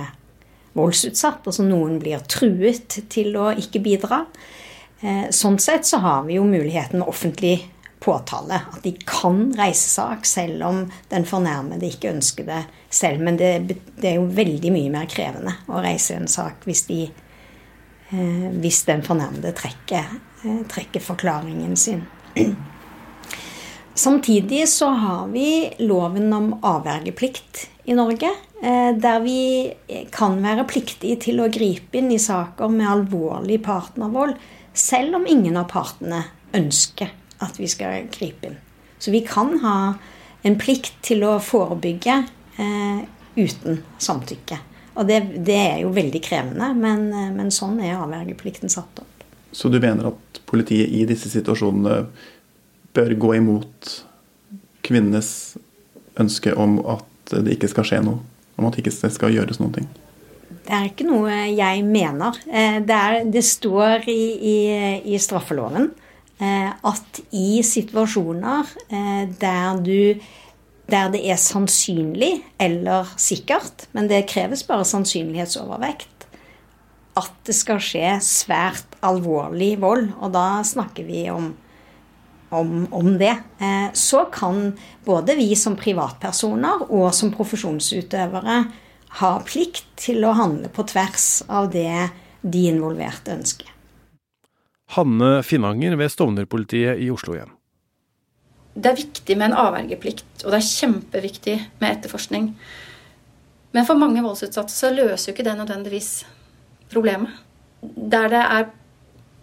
voldsutsatt. 0.78 1.46
Altså 1.46 1.66
noen 1.66 1.98
blir 2.02 2.24
truet 2.30 3.00
til 3.12 3.38
å 3.40 3.52
ikke 3.58 3.82
bidra. 3.86 4.24
Eh, 5.02 5.28
sånn 5.34 5.60
sett 5.62 5.86
så 5.86 6.02
har 6.02 6.26
vi 6.26 6.38
jo 6.40 6.46
muligheten 6.48 7.02
med 7.02 7.10
offentlig 7.10 7.60
påtale. 8.00 8.62
At 8.74 8.84
de 8.84 8.94
kan 9.06 9.52
reise 9.58 9.90
sak 9.90 10.26
selv 10.26 10.64
om 10.64 10.84
den 11.10 11.26
fornærmede 11.26 11.90
ikke 11.90 12.12
ønsker 12.14 12.48
det 12.48 12.62
selv. 12.90 13.24
Men 13.24 13.40
det, 13.40 13.78
det 13.98 14.12
er 14.12 14.20
jo 14.20 14.30
veldig 14.38 14.74
mye 14.74 14.94
mer 14.94 15.10
krevende 15.12 15.58
å 15.68 15.82
reise 15.84 16.18
en 16.18 16.30
sak 16.32 16.68
hvis, 16.68 16.86
de, 16.90 17.04
eh, 18.12 18.50
hvis 18.62 18.84
den 18.90 19.04
fornærmede 19.06 19.54
trekker, 19.58 20.18
eh, 20.44 20.64
trekker 20.70 21.04
forklaringen 21.04 21.76
sin. 21.78 22.06
Samtidig 23.98 24.68
så 24.70 24.92
har 24.94 25.26
vi 25.32 25.72
loven 25.82 26.30
om 26.34 26.52
avvergeplikt 26.62 27.64
i 27.90 27.96
Norge. 27.98 28.30
Eh, 28.62 28.92
der 28.94 29.24
vi 29.26 29.40
kan 30.14 30.38
være 30.44 30.68
pliktige 30.70 31.18
til 31.28 31.42
å 31.42 31.50
gripe 31.50 31.98
inn 31.98 32.12
i 32.14 32.22
saker 32.22 32.70
med 32.74 32.90
alvorlig 32.90 33.58
partnervold, 33.66 34.36
selv 34.78 35.18
om 35.18 35.26
ingen 35.26 35.58
av 35.58 35.66
partene 35.72 36.22
ønsker 36.58 37.10
at 37.44 37.60
vi 37.60 37.70
skal 37.70 38.08
gripe 38.14 38.50
inn. 38.50 38.58
Så 39.00 39.14
vi 39.14 39.22
kan 39.26 39.58
ha 39.62 39.78
en 40.48 40.58
plikt 40.60 40.96
til 41.06 41.26
å 41.28 41.38
forebygge 41.44 42.16
eh, 42.58 43.04
uten 43.38 43.82
samtykke. 44.02 44.60
Og 44.98 45.06
det, 45.10 45.20
det, 45.46 45.58
er 45.58 45.78
jo 45.84 45.92
veldig 45.94 46.22
krevende, 46.26 46.72
men, 46.78 47.10
eh, 47.14 47.30
men 47.34 47.54
sånn 47.54 47.78
er 47.84 48.00
avvergeplikten 48.00 48.72
satt 48.74 49.04
opp. 49.04 49.28
Så 49.52 49.70
du 49.74 49.80
mener 49.80 50.12
at 50.12 50.42
politiet 50.50 50.90
i 50.94 51.06
disse 51.10 51.30
situasjonene 51.32 52.08
bør 52.98 53.14
gå 53.22 53.36
imot 53.38 53.94
kvinnenes 54.88 55.30
ønske 56.18 56.54
om 56.58 56.80
at 56.90 57.36
det 57.36 57.58
ikke 57.58 57.70
skal 57.70 57.88
skje 57.88 58.02
noe? 58.08 58.24
om 58.58 58.68
at 58.68 58.78
ikke 58.80 58.94
det 58.94 59.14
skal 59.16 59.36
gjøres 59.36 59.62
noen 59.62 59.76
ting? 59.76 59.88
Det 60.68 60.76
er 60.76 60.90
ikke 60.90 61.08
noe 61.08 61.32
jeg 61.54 61.84
mener. 61.88 62.40
Eh, 62.50 62.80
det, 62.84 62.98
er, 62.98 63.30
det 63.32 63.44
står 63.46 64.08
i, 64.12 64.22
i, 64.36 64.58
i, 65.14 65.20
straffeloven 65.22 65.92
at 66.40 67.22
i 67.34 67.64
situasjoner 67.66 68.70
eh, 68.90 69.24
der, 69.42 69.80
du, 69.82 70.20
der 70.92 71.14
det 71.14 71.24
er 71.26 71.40
sannsynlig 71.42 72.44
eller 72.62 73.10
sikkert, 73.18 73.88
men 73.98 74.10
det 74.12 74.28
kreves 74.30 74.62
bare 74.68 74.86
sannsynlighetsovervekt, 74.86 76.28
at 77.18 77.34
det 77.50 77.56
skal 77.58 77.82
skje 77.82 78.18
svært 78.22 79.00
alvorlig 79.02 79.74
vold. 79.82 80.12
Og 80.22 80.36
da 80.36 80.62
snakker 80.68 81.08
vi 81.08 81.26
om 81.34 81.56
om, 82.50 82.88
om, 82.92 83.18
det, 83.18 83.38
eh, 83.60 83.94
så 83.94 84.26
kan 84.32 84.78
både 85.06 85.36
vi 85.36 85.56
som 85.60 85.76
privatpersoner 85.76 86.86
og 86.88 87.10
som 87.16 87.34
profesjonsutøvere 87.36 88.62
ha 89.20 89.32
plikt 89.44 89.90
til 90.00 90.24
å 90.24 90.36
handle 90.38 90.72
på 90.72 90.86
tvers 90.88 91.28
av 91.52 91.72
det 91.74 92.08
de 92.42 92.68
involverte 92.72 93.36
ønsker. 93.36 93.77
Hanne 94.96 95.44
Finnanger 95.44 95.98
ved 96.00 96.14
Stovner-politiet 96.14 97.02
i 97.04 97.10
Oslo 97.12 97.36
igjen. 97.36 97.52
Det 98.78 98.92
er 98.92 99.00
viktig 99.00 99.36
med 99.36 99.50
en 99.50 99.60
avvergeplikt, 99.66 100.44
og 100.46 100.54
det 100.54 100.60
er 100.60 100.70
kjempeviktig 100.70 101.56
med 101.82 101.96
etterforskning. 101.96 102.52
Men 103.74 103.88
for 103.88 104.00
mange 104.00 104.22
voldsutsatte 104.24 104.74
så 104.74 104.94
løser 104.94 105.32
jo 105.32 105.36
ikke 105.36 105.46
det 105.48 105.56
nødvendigvis 105.58 106.12
problemet. 106.92 107.34
Der 107.82 108.30
det 108.32 108.44
er 108.44 108.70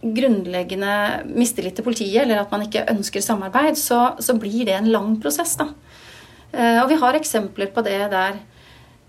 grunnleggende 0.05 0.95
mistillit 1.33 1.77
til 1.77 1.87
politiet, 1.87 2.23
eller 2.23 2.43
at 2.43 2.51
man 2.53 2.65
ikke 2.67 2.87
ønsker 2.93 3.25
samarbeid, 3.25 3.79
så, 3.81 4.15
så 4.21 4.37
blir 4.39 4.67
det 4.69 4.77
en 4.79 4.91
lang 4.93 5.17
prosess. 5.21 5.57
da. 5.61 5.71
Eh, 6.53 6.83
og 6.83 6.91
vi 6.93 6.99
har 7.01 7.17
eksempler 7.19 7.73
på 7.75 7.83
det 7.87 7.99
der, 8.13 8.39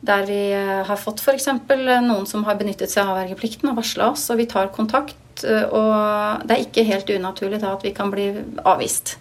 der 0.06 0.26
vi 0.30 0.40
eh, 0.56 0.82
har 0.88 1.00
fått 1.00 1.22
f.eks. 1.22 1.50
noen 1.68 2.26
som 2.30 2.46
har 2.48 2.58
benyttet 2.60 2.92
seg 2.92 3.06
av 3.06 3.20
vergeplikten 3.24 3.70
og 3.72 3.80
varsla 3.82 4.12
oss, 4.14 4.30
og 4.32 4.40
vi 4.42 4.50
tar 4.50 4.74
kontakt. 4.76 5.18
Eh, 5.46 5.68
og 5.70 6.46
det 6.48 6.56
er 6.56 6.66
ikke 6.66 6.88
helt 6.90 7.14
unaturlig 7.16 7.62
da 7.62 7.76
at 7.76 7.86
vi 7.86 7.94
kan 7.96 8.14
bli 8.14 8.32
avvist. 8.66 9.18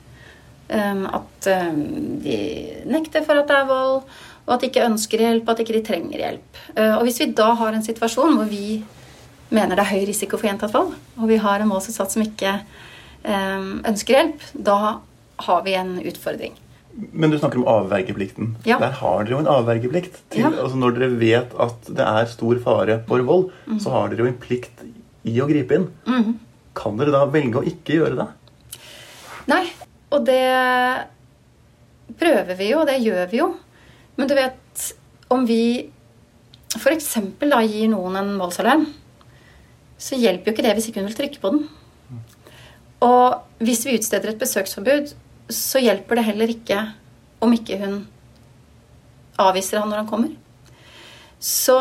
At 0.74 1.46
de 2.24 2.36
nekter 2.88 3.22
for 3.26 3.36
at 3.36 3.50
det 3.50 3.56
er 3.58 3.66
vold, 3.68 3.98
og 4.46 4.52
at 4.54 4.62
de 4.62 4.70
ikke 4.70 4.86
ønsker 4.88 5.20
hjelp, 5.20 5.50
at 5.52 5.60
ikke 5.60 5.74
de 5.74 5.80
ikke 5.82 5.90
trenger 5.90 6.22
hjelp. 6.22 6.60
Og 6.96 7.02
hvis 7.04 7.20
vi 7.20 7.26
da 7.36 7.50
har 7.60 7.76
en 7.76 7.84
situasjon 7.84 8.38
hvor 8.38 8.48
vi 8.48 8.78
mener 9.54 9.76
det 9.76 9.84
er 9.84 9.92
høy 9.92 10.04
risiko 10.08 10.40
for 10.40 10.48
gjentatt 10.48 10.74
vold, 10.74 10.94
og 11.18 11.30
vi 11.30 11.38
har 11.42 11.62
en 11.62 11.72
voldsutsatt 11.72 12.14
som 12.14 12.24
ikke 12.24 12.56
eh, 12.56 13.70
ønsker 13.90 14.18
hjelp, 14.18 14.44
da 14.54 14.78
har 15.44 15.64
vi 15.66 15.76
en 15.78 15.96
utfordring. 16.00 16.56
Men 16.94 17.32
du 17.32 17.38
snakker 17.40 17.58
om 17.58 17.66
avvergeplikten. 17.66 18.52
Ja. 18.68 18.78
Der 18.78 18.94
har 19.00 19.24
dere 19.24 19.34
jo 19.34 19.40
en 19.42 19.50
avvergeplikt. 19.50 20.20
Til, 20.30 20.44
ja. 20.44 20.52
altså 20.52 20.78
når 20.78 20.94
dere 20.98 21.16
vet 21.18 21.56
at 21.58 21.88
det 21.90 22.06
er 22.06 22.28
stor 22.30 22.60
fare 22.62 23.00
for 23.08 23.24
vold, 23.26 23.48
mm. 23.66 23.80
så 23.82 23.94
har 23.96 24.12
dere 24.12 24.22
jo 24.22 24.30
en 24.30 24.38
plikt 24.38 24.84
i 25.24 25.34
å 25.40 25.48
gripe 25.48 25.78
inn. 25.78 25.88
Mm. 26.08 26.34
Kan 26.76 26.98
dere 27.00 27.14
da 27.14 27.24
velge 27.30 27.60
å 27.60 27.66
ikke 27.68 27.98
gjøre 27.98 28.18
det? 28.20 28.28
Nei, 29.50 29.64
og 30.14 30.24
det 30.26 30.42
prøver 32.20 32.58
vi 32.58 32.70
jo, 32.72 32.82
og 32.82 32.90
det 32.90 33.00
gjør 33.02 33.30
vi 33.30 33.40
jo. 33.40 33.48
Men 34.18 34.30
du 34.30 34.34
vet, 34.36 34.84
om 35.32 35.46
vi 35.48 35.62
f.eks. 36.74 37.14
da 37.40 37.62
gir 37.64 37.90
noen 37.92 38.18
en 38.20 38.34
voldsalarm, 38.40 38.86
så 39.98 40.18
hjelper 40.18 40.50
jo 40.50 40.54
ikke 40.54 40.66
det 40.66 40.74
hvis 40.76 40.88
ikke 40.90 41.02
hun 41.02 41.10
vil 41.10 41.18
trykke 41.18 41.42
på 41.42 41.52
den. 41.54 41.68
Og 43.04 43.64
hvis 43.64 43.84
vi 43.86 43.96
utsteder 43.98 44.32
et 44.32 44.40
besøksforbud, 44.40 45.12
så 45.52 45.82
hjelper 45.82 46.18
det 46.18 46.26
heller 46.28 46.52
ikke 46.52 46.80
om 47.44 47.52
ikke 47.52 47.78
hun 47.82 47.98
avviser 49.40 49.80
han 49.80 49.90
når 49.90 50.02
han 50.02 50.10
kommer. 50.10 50.34
Så 51.38 51.76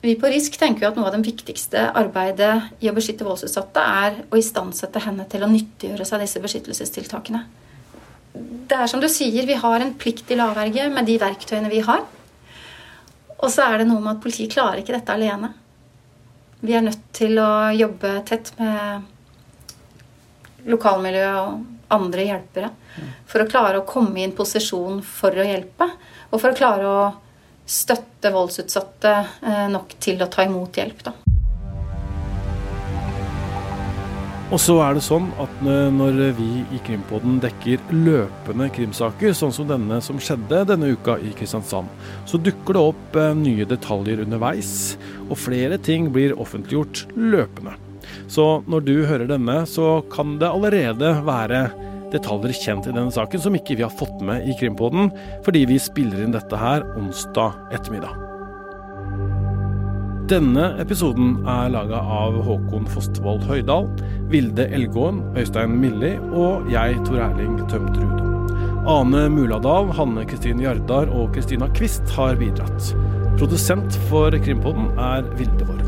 vi 0.00 0.14
på 0.18 0.30
RISK 0.30 0.58
tenker 0.60 0.88
at 0.88 0.98
noe 0.98 1.08
av 1.08 1.16
det 1.16 1.26
viktigste 1.26 1.88
arbeidet 1.98 2.82
i 2.84 2.90
å 2.90 2.94
beskytte 2.94 3.26
voldsutsatte 3.26 3.82
er 3.82 4.20
å 4.30 4.38
istandsette 4.38 5.02
henne 5.02 5.26
til 5.30 5.42
å 5.42 5.50
nyttiggjøre 5.50 6.06
seg 6.06 6.22
disse 6.22 6.42
beskyttelsestiltakene. 6.44 7.42
Det 8.68 8.76
er 8.76 8.86
som 8.90 9.02
du 9.02 9.08
sier, 9.10 9.46
vi 9.48 9.56
har 9.58 9.82
en 9.82 9.94
plikt 9.98 10.28
til 10.28 10.42
avverge 10.44 10.86
med 10.92 11.08
de 11.08 11.16
verktøyene 11.18 11.72
vi 11.72 11.80
har. 11.82 12.04
Og 13.38 13.50
så 13.50 13.66
er 13.66 13.80
det 13.80 13.88
noe 13.88 14.02
med 14.02 14.16
at 14.16 14.22
politiet 14.22 14.52
klarer 14.54 14.82
ikke 14.82 14.94
dette 14.94 15.14
alene. 15.14 15.50
Vi 16.60 16.74
er 16.74 16.82
nødt 16.82 17.04
til 17.14 17.38
å 17.38 17.70
jobbe 17.74 18.22
tett 18.26 18.52
med 18.58 19.02
lokalmiljø 20.68 21.28
og 21.38 21.92
andre 21.94 22.24
hjelpere 22.26 22.70
for 23.28 23.42
å 23.42 23.48
klare 23.48 23.80
å 23.80 23.86
komme 23.88 24.20
i 24.20 24.26
en 24.26 24.34
posisjon 24.36 24.98
for 25.06 25.34
å 25.34 25.46
hjelpe. 25.46 25.86
Og 26.30 26.42
for 26.42 26.50
å 26.50 26.58
klare 26.58 26.86
å 26.90 27.00
støtte 27.68 28.32
voldsutsatte 28.32 29.14
eh, 29.44 29.66
nok 29.72 29.98
til 30.00 30.24
å 30.24 30.30
ta 30.32 30.46
imot 30.48 30.80
hjelp. 30.80 31.04
da. 31.10 31.16
Og 34.48 34.56
så 34.56 34.78
er 34.80 34.94
det 34.96 35.02
sånn 35.04 35.26
at 35.42 35.58
når 35.60 36.22
vi 36.38 36.62
i 36.72 36.78
Krimpodden 36.86 37.36
dekker 37.42 37.82
løpende 37.92 38.70
krimsaker, 38.72 39.34
sånn 39.36 39.52
som 39.52 39.68
denne 39.68 39.98
som 40.00 40.16
skjedde 40.16 40.62
denne 40.70 40.94
uka 40.96 41.18
i 41.20 41.34
Kristiansand, 41.36 41.90
så 42.24 42.40
dukker 42.40 42.78
det 42.78 42.84
opp 42.94 43.18
eh, 43.20 43.34
nye 43.36 43.68
detaljer 43.68 44.24
underveis, 44.24 44.96
og 45.28 45.36
flere 45.36 45.76
ting 45.76 46.08
blir 46.14 46.32
offentliggjort 46.40 47.04
løpende. 47.12 47.76
Så 48.32 48.62
når 48.64 48.88
du 48.88 48.94
hører 49.04 49.28
denne, 49.28 49.60
så 49.68 49.98
kan 50.12 50.38
det 50.40 50.48
allerede 50.48 51.12
være 51.28 51.66
detaljer 52.12 52.56
kjent 52.56 52.88
i 52.88 52.94
denne 52.94 53.12
saken 53.14 53.42
som 53.42 53.56
ikke 53.58 53.78
vi 53.78 53.84
har 53.86 53.92
fått 53.92 54.22
med 54.24 54.48
i 54.48 54.56
Krimpodden, 54.58 55.12
fordi 55.46 55.66
vi 55.70 55.78
spiller 55.82 56.24
inn 56.24 56.34
dette 56.36 56.58
her 56.58 56.86
onsdag 56.98 57.56
ettermiddag. 57.76 58.16
Denne 60.28 60.74
episoden 60.82 61.38
er 61.48 61.70
laga 61.72 62.02
av 62.04 62.34
Håkon 62.44 62.84
Fostervold 62.92 63.46
Høydal, 63.48 63.88
Vilde 64.28 64.66
Elgåen, 64.76 65.22
Øystein 65.40 65.78
Milli 65.80 66.18
og 66.36 66.68
jeg, 66.68 66.98
Tor 67.08 67.22
Erling 67.30 67.56
Tømtrud. 67.72 68.28
Ane 68.88 69.24
Muladal, 69.32 69.88
Hanne 69.96 70.28
Kristin 70.28 70.60
Jardar 70.60 71.08
og 71.08 71.32
Kristina 71.36 71.72
Kvist 71.72 72.12
har 72.16 72.36
bidratt. 72.40 72.92
Produsent 73.40 73.96
for 74.10 74.36
Krimpodden 74.44 74.92
er 75.00 75.24
Vilde 75.40 75.64
Vår. 75.64 75.87